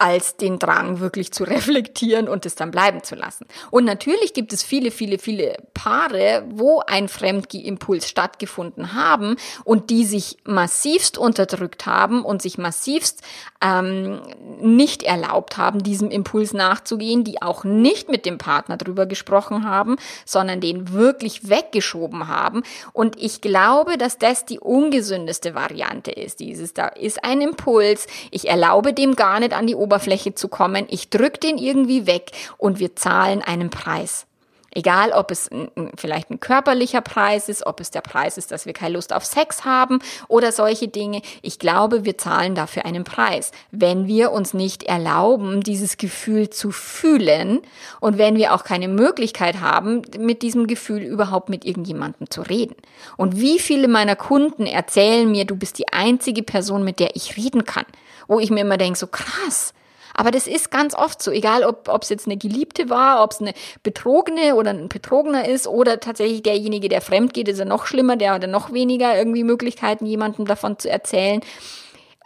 als 0.00 0.36
den 0.36 0.58
Drang 0.58 1.00
wirklich 1.00 1.32
zu 1.32 1.44
reflektieren 1.50 2.28
und 2.28 2.46
es 2.46 2.54
dann 2.54 2.70
bleiben 2.70 3.02
zu 3.02 3.14
lassen. 3.14 3.46
Und 3.70 3.84
natürlich 3.84 4.32
gibt 4.34 4.52
es 4.52 4.62
viele, 4.62 4.90
viele, 4.90 5.18
viele 5.18 5.56
Paare, 5.74 6.44
wo 6.48 6.80
ein 6.86 7.08
Fremdgehimpuls 7.08 8.08
stattgefunden 8.08 8.94
haben 8.94 9.36
und 9.64 9.90
die 9.90 10.04
sich 10.04 10.38
massivst 10.44 11.18
unterdrückt 11.18 11.86
haben 11.86 12.24
und 12.24 12.42
sich 12.42 12.58
massivst 12.58 13.22
ähm, 13.62 14.20
nicht 14.60 15.02
erlaubt 15.02 15.58
haben, 15.58 15.82
diesem 15.82 16.10
Impuls 16.10 16.52
nachzugehen, 16.52 17.24
die 17.24 17.42
auch 17.42 17.64
nicht 17.64 18.08
mit 18.08 18.24
dem 18.24 18.38
Partner 18.38 18.76
drüber 18.76 19.06
gesprochen 19.06 19.68
haben, 19.68 19.96
sondern 20.24 20.60
den 20.60 20.92
wirklich 20.92 21.48
weggeschoben 21.48 22.28
haben. 22.28 22.62
Und 22.92 23.20
ich 23.20 23.40
glaube, 23.40 23.98
dass 23.98 24.18
das 24.18 24.46
die 24.46 24.58
ungesündeste 24.58 25.54
Variante 25.54 26.10
ist. 26.10 26.40
Dieses, 26.40 26.72
da 26.72 26.88
ist 26.88 27.22
ein 27.22 27.42
Impuls, 27.42 28.06
ich 28.30 28.48
erlaube 28.48 28.94
dem 28.94 29.14
gar 29.14 29.40
nicht 29.40 29.52
an 29.52 29.66
die 29.66 29.74
Oberfläche 29.90 30.36
zu 30.36 30.46
kommen. 30.46 30.86
Ich 30.88 31.10
drücke 31.10 31.40
den 31.40 31.58
irgendwie 31.58 32.06
weg 32.06 32.30
und 32.58 32.78
wir 32.78 32.94
zahlen 32.94 33.42
einen 33.42 33.70
Preis. 33.70 34.26
Egal, 34.72 35.10
ob 35.10 35.32
es 35.32 35.50
vielleicht 35.96 36.30
ein 36.30 36.38
körperlicher 36.38 37.00
Preis 37.00 37.48
ist, 37.48 37.66
ob 37.66 37.80
es 37.80 37.90
der 37.90 38.02
Preis 38.02 38.38
ist, 38.38 38.52
dass 38.52 38.66
wir 38.66 38.72
keine 38.72 38.94
Lust 38.94 39.12
auf 39.12 39.24
Sex 39.24 39.64
haben 39.64 39.98
oder 40.28 40.52
solche 40.52 40.86
Dinge. 40.86 41.22
Ich 41.42 41.58
glaube, 41.58 42.04
wir 42.04 42.18
zahlen 42.18 42.54
dafür 42.54 42.84
einen 42.84 43.02
Preis, 43.02 43.50
wenn 43.72 44.06
wir 44.06 44.30
uns 44.30 44.54
nicht 44.54 44.84
erlauben, 44.84 45.62
dieses 45.64 45.96
Gefühl 45.96 46.50
zu 46.50 46.70
fühlen 46.70 47.62
und 47.98 48.16
wenn 48.16 48.36
wir 48.36 48.54
auch 48.54 48.62
keine 48.62 48.86
Möglichkeit 48.86 49.60
haben, 49.60 50.02
mit 50.16 50.42
diesem 50.42 50.68
Gefühl 50.68 51.02
überhaupt 51.02 51.48
mit 51.48 51.64
irgendjemandem 51.64 52.30
zu 52.30 52.42
reden. 52.42 52.76
Und 53.16 53.40
wie 53.40 53.58
viele 53.58 53.88
meiner 53.88 54.14
Kunden 54.14 54.66
erzählen 54.66 55.28
mir, 55.28 55.46
du 55.46 55.56
bist 55.56 55.80
die 55.80 55.92
einzige 55.92 56.44
Person, 56.44 56.84
mit 56.84 57.00
der 57.00 57.16
ich 57.16 57.36
reden 57.36 57.64
kann, 57.64 57.86
wo 58.28 58.38
ich 58.38 58.50
mir 58.50 58.60
immer 58.60 58.76
denke, 58.76 59.00
so 59.00 59.08
krass, 59.08 59.74
aber 60.20 60.30
das 60.30 60.46
ist 60.46 60.70
ganz 60.70 60.94
oft 60.94 61.22
so, 61.22 61.30
egal 61.30 61.64
ob 61.64 62.02
es 62.02 62.10
jetzt 62.10 62.26
eine 62.26 62.36
Geliebte 62.36 62.90
war, 62.90 63.24
ob 63.24 63.32
es 63.32 63.40
eine 63.40 63.54
Betrogene 63.82 64.54
oder 64.54 64.68
ein 64.68 64.90
Betrogener 64.90 65.48
ist 65.48 65.66
oder 65.66 65.98
tatsächlich 65.98 66.42
derjenige, 66.42 66.90
der 66.90 67.00
fremd 67.00 67.32
geht, 67.32 67.48
ist 67.48 67.58
ja 67.58 67.64
noch 67.64 67.86
schlimmer, 67.86 68.16
der 68.16 68.34
hat 68.34 68.46
noch 68.46 68.70
weniger 68.70 69.16
irgendwie 69.16 69.44
Möglichkeiten, 69.44 70.04
jemandem 70.04 70.44
davon 70.44 70.78
zu 70.78 70.90
erzählen. 70.90 71.40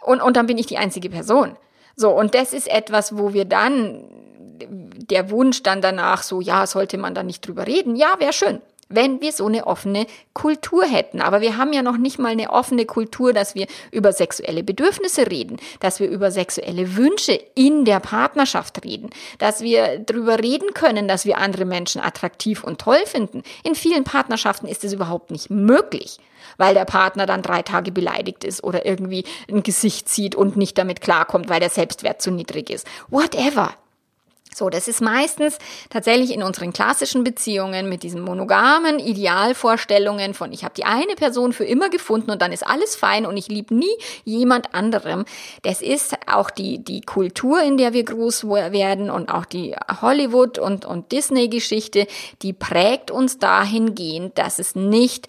Und, 0.01 0.21
und 0.21 0.35
dann 0.35 0.45
bin 0.45 0.57
ich 0.57 0.65
die 0.65 0.77
einzige 0.77 1.09
Person. 1.09 1.55
So, 1.95 2.09
und 2.09 2.35
das 2.35 2.51
ist 2.51 2.67
etwas, 2.67 3.17
wo 3.17 3.31
wir 3.31 3.45
dann 3.45 4.03
der 4.59 5.29
Wunsch 5.29 5.63
dann 5.63 5.81
danach 5.81 6.21
so, 6.21 6.41
ja, 6.41 6.67
sollte 6.67 6.97
man 6.97 7.15
da 7.15 7.23
nicht 7.23 7.47
drüber 7.47 7.65
reden? 7.65 7.95
Ja, 7.95 8.15
wäre 8.19 8.33
schön 8.33 8.59
wenn 8.89 9.21
wir 9.21 9.31
so 9.31 9.45
eine 9.45 9.67
offene 9.67 10.05
Kultur 10.33 10.85
hätten. 10.85 11.21
Aber 11.21 11.41
wir 11.41 11.57
haben 11.57 11.73
ja 11.73 11.81
noch 11.81 11.97
nicht 11.97 12.19
mal 12.19 12.31
eine 12.31 12.51
offene 12.51 12.85
Kultur, 12.85 13.33
dass 13.33 13.55
wir 13.55 13.67
über 13.91 14.13
sexuelle 14.13 14.63
Bedürfnisse 14.63 15.29
reden, 15.29 15.57
dass 15.79 15.99
wir 15.99 16.07
über 16.07 16.31
sexuelle 16.31 16.95
Wünsche 16.95 17.39
in 17.55 17.85
der 17.85 17.99
Partnerschaft 17.99 18.83
reden, 18.83 19.09
dass 19.39 19.61
wir 19.61 19.99
darüber 19.99 20.39
reden 20.39 20.73
können, 20.73 21.07
dass 21.07 21.25
wir 21.25 21.37
andere 21.37 21.65
Menschen 21.65 22.01
attraktiv 22.01 22.63
und 22.63 22.79
toll 22.79 23.05
finden. 23.05 23.43
In 23.63 23.75
vielen 23.75 24.03
Partnerschaften 24.03 24.67
ist 24.67 24.83
es 24.83 24.93
überhaupt 24.93 25.31
nicht 25.31 25.49
möglich, 25.49 26.19
weil 26.57 26.73
der 26.73 26.85
Partner 26.85 27.25
dann 27.25 27.41
drei 27.41 27.63
Tage 27.63 27.91
beleidigt 27.91 28.43
ist 28.43 28.63
oder 28.63 28.85
irgendwie 28.85 29.25
ein 29.49 29.63
Gesicht 29.63 30.09
zieht 30.09 30.35
und 30.35 30.57
nicht 30.57 30.77
damit 30.77 31.01
klarkommt, 31.01 31.49
weil 31.49 31.59
der 31.59 31.69
Selbstwert 31.69 32.21
zu 32.21 32.31
niedrig 32.31 32.69
ist. 32.69 32.87
Whatever. 33.09 33.73
So, 34.55 34.69
das 34.69 34.87
ist 34.87 35.01
meistens 35.01 35.57
tatsächlich 35.89 36.33
in 36.33 36.41
unseren 36.41 36.71
klassischen 36.71 37.25
Beziehungen 37.25 37.89
mit 37.89 38.03
diesen 38.03 38.21
monogamen 38.21 38.99
Idealvorstellungen 38.99 40.33
von 40.33 40.53
ich 40.53 40.63
habe 40.63 40.73
die 40.75 40.85
eine 40.85 41.15
Person 41.15 41.51
für 41.51 41.65
immer 41.65 41.89
gefunden 41.89 42.31
und 42.31 42.41
dann 42.41 42.53
ist 42.53 42.65
alles 42.65 42.95
fein 42.95 43.25
und 43.25 43.35
ich 43.35 43.49
liebe 43.49 43.75
nie 43.75 43.93
jemand 44.23 44.73
anderem. 44.73 45.25
Das 45.63 45.81
ist 45.81 46.15
auch 46.31 46.49
die 46.49 46.81
die 46.81 47.01
Kultur, 47.01 47.61
in 47.61 47.75
der 47.75 47.91
wir 47.91 48.05
groß 48.05 48.45
werden 48.45 49.09
und 49.09 49.27
auch 49.27 49.43
die 49.43 49.75
Hollywood 50.01 50.57
und 50.57 50.85
und 50.85 51.11
Disney 51.11 51.49
Geschichte, 51.49 52.07
die 52.41 52.53
prägt 52.53 53.11
uns 53.11 53.39
dahingehend, 53.39 54.37
dass 54.37 54.59
es 54.59 54.73
nicht 54.73 55.27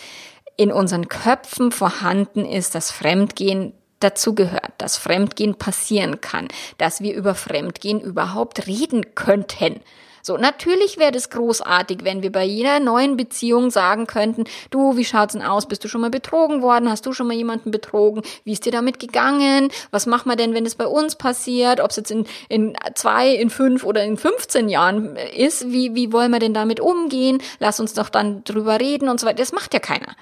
in 0.56 0.70
unseren 0.70 1.08
Köpfen 1.08 1.72
vorhanden 1.72 2.44
ist, 2.44 2.76
dass 2.76 2.92
Fremdgehen 2.92 3.72
dazugehört, 4.00 4.72
dass 4.78 4.96
Fremdgehen 4.96 5.54
passieren 5.54 6.20
kann, 6.20 6.48
dass 6.78 7.00
wir 7.00 7.14
über 7.14 7.34
Fremdgehen 7.34 8.00
überhaupt 8.00 8.66
reden 8.66 9.14
könnten. 9.14 9.80
So, 10.26 10.36
natürlich 10.36 10.98
wäre 10.98 11.12
das 11.12 11.30
großartig, 11.30 11.98
wenn 12.02 12.20
wir 12.20 12.32
bei 12.32 12.42
jeder 12.42 12.80
neuen 12.80 13.16
Beziehung 13.16 13.70
sagen 13.70 14.08
könnten, 14.08 14.42
du, 14.70 14.96
wie 14.96 15.04
schaut's 15.04 15.34
denn 15.34 15.42
aus? 15.42 15.68
Bist 15.68 15.84
du 15.84 15.88
schon 15.88 16.00
mal 16.00 16.10
betrogen 16.10 16.62
worden? 16.62 16.90
Hast 16.90 17.06
du 17.06 17.12
schon 17.12 17.28
mal 17.28 17.36
jemanden 17.36 17.70
betrogen? 17.70 18.22
Wie 18.42 18.50
ist 18.50 18.66
dir 18.66 18.72
damit 18.72 18.98
gegangen? 18.98 19.68
Was 19.92 20.06
machen 20.06 20.28
wir 20.28 20.34
denn, 20.34 20.52
wenn 20.52 20.66
es 20.66 20.74
bei 20.74 20.88
uns 20.88 21.14
passiert? 21.14 21.78
Ob 21.78 21.90
es 21.90 21.96
jetzt 21.96 22.10
in, 22.10 22.26
in 22.48 22.76
zwei, 22.96 23.28
in 23.28 23.50
fünf 23.50 23.84
oder 23.84 24.02
in 24.02 24.16
15 24.16 24.68
Jahren 24.68 25.14
ist? 25.14 25.70
Wie, 25.70 25.94
wie 25.94 26.12
wollen 26.12 26.32
wir 26.32 26.40
denn 26.40 26.54
damit 26.54 26.80
umgehen? 26.80 27.40
Lass 27.60 27.78
uns 27.78 27.94
doch 27.94 28.08
dann 28.08 28.42
drüber 28.42 28.80
reden 28.80 29.08
und 29.08 29.20
so 29.20 29.28
weiter. 29.28 29.38
Das 29.38 29.52
macht 29.52 29.74
ja 29.74 29.80
keiner 29.80 30.16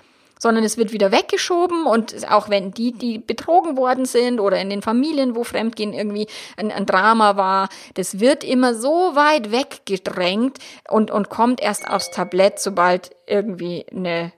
sondern 0.44 0.62
es 0.62 0.76
wird 0.76 0.92
wieder 0.92 1.11
weggeschoben 1.11 1.87
und 1.87 2.30
auch 2.30 2.50
wenn 2.50 2.70
die, 2.70 2.92
die 2.92 3.18
betrogen 3.18 3.78
worden 3.78 4.04
sind 4.04 4.40
oder 4.40 4.61
in 4.61 4.68
den 4.68 4.83
Familien, 4.83 5.35
wo 5.35 5.42
Fremdgehen 5.42 5.94
irgendwie 5.94 6.26
ein, 6.59 6.70
ein 6.70 6.85
Drama 6.85 7.38
war, 7.38 7.70
das 7.94 8.20
wird 8.20 8.44
immer 8.44 8.74
so 8.74 9.16
weit 9.16 9.52
weggedrängt 9.52 10.59
und, 10.90 11.11
und 11.11 11.30
kommt 11.30 11.62
erst 11.62 11.88
aufs 11.88 12.11
Tablett, 12.11 12.59
sobald 12.59 13.16
irgendwie 13.26 13.87
eine 13.90 14.35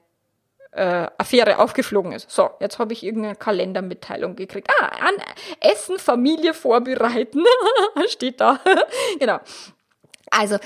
äh, 0.71 1.09
Affäre 1.19 1.59
aufgeflogen 1.59 2.13
ist. 2.13 2.31
So, 2.31 2.51
jetzt 2.61 2.79
habe 2.79 2.93
ich 2.93 3.03
irgendeine 3.03 3.35
Kalendermitteilung 3.35 4.37
gekriegt. 4.37 4.71
Ah, 4.81 4.87
an 5.09 5.15
Essen, 5.59 5.99
Familie 5.99 6.55
vorbereiten. 6.55 7.43
Steht 8.07 8.41
da. 8.41 8.61
genau. 9.19 9.41
Also 10.31 10.59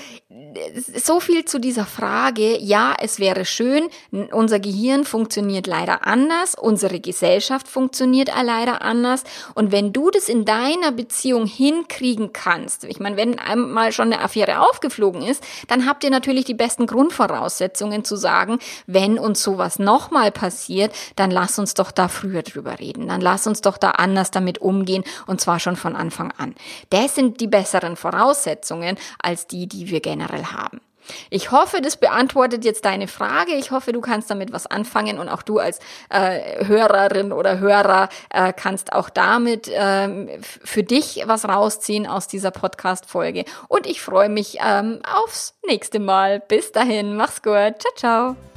so 0.95 1.19
viel 1.19 1.45
zu 1.45 1.59
dieser 1.59 1.85
Frage. 1.85 2.57
Ja, 2.57 2.95
es 2.99 3.19
wäre 3.19 3.45
schön. 3.45 3.89
Unser 4.31 4.59
Gehirn 4.59 5.03
funktioniert 5.05 5.67
leider 5.67 6.07
anders. 6.07 6.55
Unsere 6.55 6.99
Gesellschaft 6.99 7.67
funktioniert 7.67 8.31
leider 8.43 8.81
anders. 8.81 9.23
Und 9.53 9.71
wenn 9.71 9.93
du 9.93 10.09
das 10.09 10.29
in 10.29 10.45
deiner 10.45 10.91
Beziehung 10.91 11.45
hinkriegen 11.45 12.33
kannst, 12.33 12.85
ich 12.85 12.99
meine, 12.99 13.17
wenn 13.17 13.37
einmal 13.39 13.91
schon 13.91 14.11
eine 14.11 14.23
Affäre 14.23 14.61
aufgeflogen 14.61 15.21
ist, 15.21 15.43
dann 15.67 15.87
habt 15.87 16.03
ihr 16.03 16.09
natürlich 16.09 16.45
die 16.45 16.53
besten 16.53 16.87
Grundvoraussetzungen 16.87 18.03
zu 18.03 18.15
sagen, 18.15 18.59
wenn 18.87 19.19
uns 19.19 19.43
sowas 19.43 19.79
nochmal 19.79 20.31
passiert, 20.31 20.93
dann 21.15 21.29
lass 21.29 21.59
uns 21.59 21.75
doch 21.75 21.91
da 21.91 22.07
früher 22.07 22.41
drüber 22.41 22.79
reden. 22.79 23.07
Dann 23.07 23.21
lass 23.21 23.45
uns 23.45 23.61
doch 23.61 23.77
da 23.77 23.91
anders 23.91 24.31
damit 24.31 24.57
umgehen 24.57 25.03
und 25.27 25.39
zwar 25.39 25.59
schon 25.59 25.75
von 25.75 25.95
Anfang 25.95 26.33
an. 26.37 26.55
Das 26.89 27.15
sind 27.15 27.39
die 27.39 27.47
besseren 27.47 27.95
Voraussetzungen 27.95 28.97
als 29.21 29.47
die, 29.51 29.67
die 29.67 29.89
wir 29.89 30.01
generell 30.01 30.45
haben. 30.45 30.81
Ich 31.29 31.51
hoffe, 31.51 31.81
das 31.81 31.97
beantwortet 31.97 32.65
jetzt 32.65 32.85
deine 32.85 33.07
Frage. 33.07 33.53
Ich 33.53 33.71
hoffe, 33.71 33.91
du 33.91 34.01
kannst 34.01 34.29
damit 34.29 34.53
was 34.53 34.67
anfangen 34.67 35.19
und 35.19 35.29
auch 35.29 35.41
du 35.41 35.59
als 35.59 35.79
äh, 36.09 36.65
Hörerin 36.65 37.31
oder 37.31 37.59
Hörer 37.59 38.09
äh, 38.29 38.53
kannst 38.53 38.93
auch 38.93 39.09
damit 39.09 39.67
äh, 39.67 40.39
für 40.41 40.83
dich 40.83 41.23
was 41.25 41.47
rausziehen 41.47 42.07
aus 42.07 42.27
dieser 42.27 42.51
Podcast-Folge. 42.51 43.45
Und 43.67 43.87
ich 43.87 44.01
freue 44.01 44.29
mich 44.29 44.57
ähm, 44.63 44.99
aufs 45.03 45.55
nächste 45.65 45.99
Mal. 45.99 46.39
Bis 46.39 46.71
dahin, 46.71 47.15
mach's 47.15 47.41
gut. 47.41 47.75
Ciao, 47.79 47.93
ciao. 47.95 48.50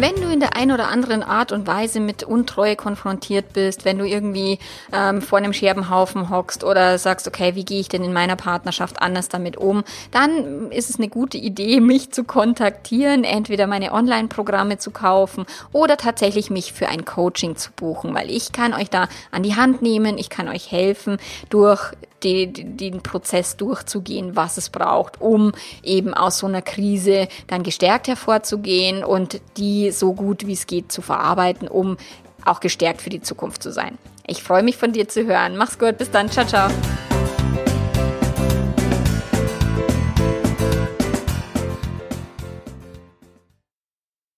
Wenn 0.00 0.16
du 0.16 0.32
in 0.32 0.40
der 0.40 0.56
einen 0.56 0.72
oder 0.72 0.88
anderen 0.88 1.22
Art 1.22 1.52
und 1.52 1.66
Weise 1.66 2.00
mit 2.00 2.22
Untreue 2.22 2.74
konfrontiert 2.74 3.52
bist, 3.52 3.84
wenn 3.84 3.98
du 3.98 4.06
irgendwie 4.06 4.58
ähm, 4.94 5.20
vor 5.20 5.36
einem 5.36 5.52
Scherbenhaufen 5.52 6.30
hockst 6.30 6.64
oder 6.64 6.96
sagst, 6.96 7.28
okay, 7.28 7.54
wie 7.54 7.66
gehe 7.66 7.80
ich 7.80 7.90
denn 7.90 8.02
in 8.02 8.14
meiner 8.14 8.34
Partnerschaft 8.34 9.02
anders 9.02 9.28
damit 9.28 9.58
um, 9.58 9.84
dann 10.10 10.70
ist 10.70 10.88
es 10.88 10.96
eine 10.96 11.10
gute 11.10 11.36
Idee, 11.36 11.80
mich 11.80 12.12
zu 12.12 12.24
kontaktieren, 12.24 13.24
entweder 13.24 13.66
meine 13.66 13.92
Online-Programme 13.92 14.78
zu 14.78 14.90
kaufen 14.90 15.44
oder 15.70 15.98
tatsächlich 15.98 16.48
mich 16.48 16.72
für 16.72 16.88
ein 16.88 17.04
Coaching 17.04 17.56
zu 17.56 17.70
buchen, 17.70 18.14
weil 18.14 18.30
ich 18.30 18.52
kann 18.52 18.72
euch 18.72 18.88
da 18.88 19.06
an 19.32 19.42
die 19.42 19.54
Hand 19.54 19.82
nehmen, 19.82 20.16
ich 20.16 20.30
kann 20.30 20.48
euch 20.48 20.72
helfen, 20.72 21.18
durch 21.50 21.92
die, 22.22 22.52
die, 22.52 22.64
den 22.64 23.02
Prozess 23.02 23.56
durchzugehen, 23.56 24.36
was 24.36 24.56
es 24.56 24.70
braucht, 24.70 25.20
um 25.20 25.52
eben 25.82 26.14
aus 26.14 26.38
so 26.38 26.46
einer 26.46 26.62
Krise 26.62 27.28
dann 27.46 27.62
gestärkt 27.62 28.08
hervorzugehen 28.08 29.04
und 29.04 29.40
die 29.56 29.90
so 29.90 30.12
gut 30.12 30.46
wie 30.46 30.52
es 30.52 30.66
geht 30.66 30.92
zu 30.92 31.02
verarbeiten, 31.02 31.68
um 31.68 31.96
auch 32.44 32.60
gestärkt 32.60 33.02
für 33.02 33.10
die 33.10 33.20
Zukunft 33.20 33.62
zu 33.62 33.72
sein. 33.72 33.98
Ich 34.26 34.42
freue 34.42 34.62
mich 34.62 34.76
von 34.76 34.92
dir 34.92 35.08
zu 35.08 35.26
hören. 35.26 35.56
Mach's 35.56 35.78
gut, 35.78 35.98
bis 35.98 36.10
dann, 36.10 36.30
ciao, 36.30 36.46
ciao. 36.46 36.70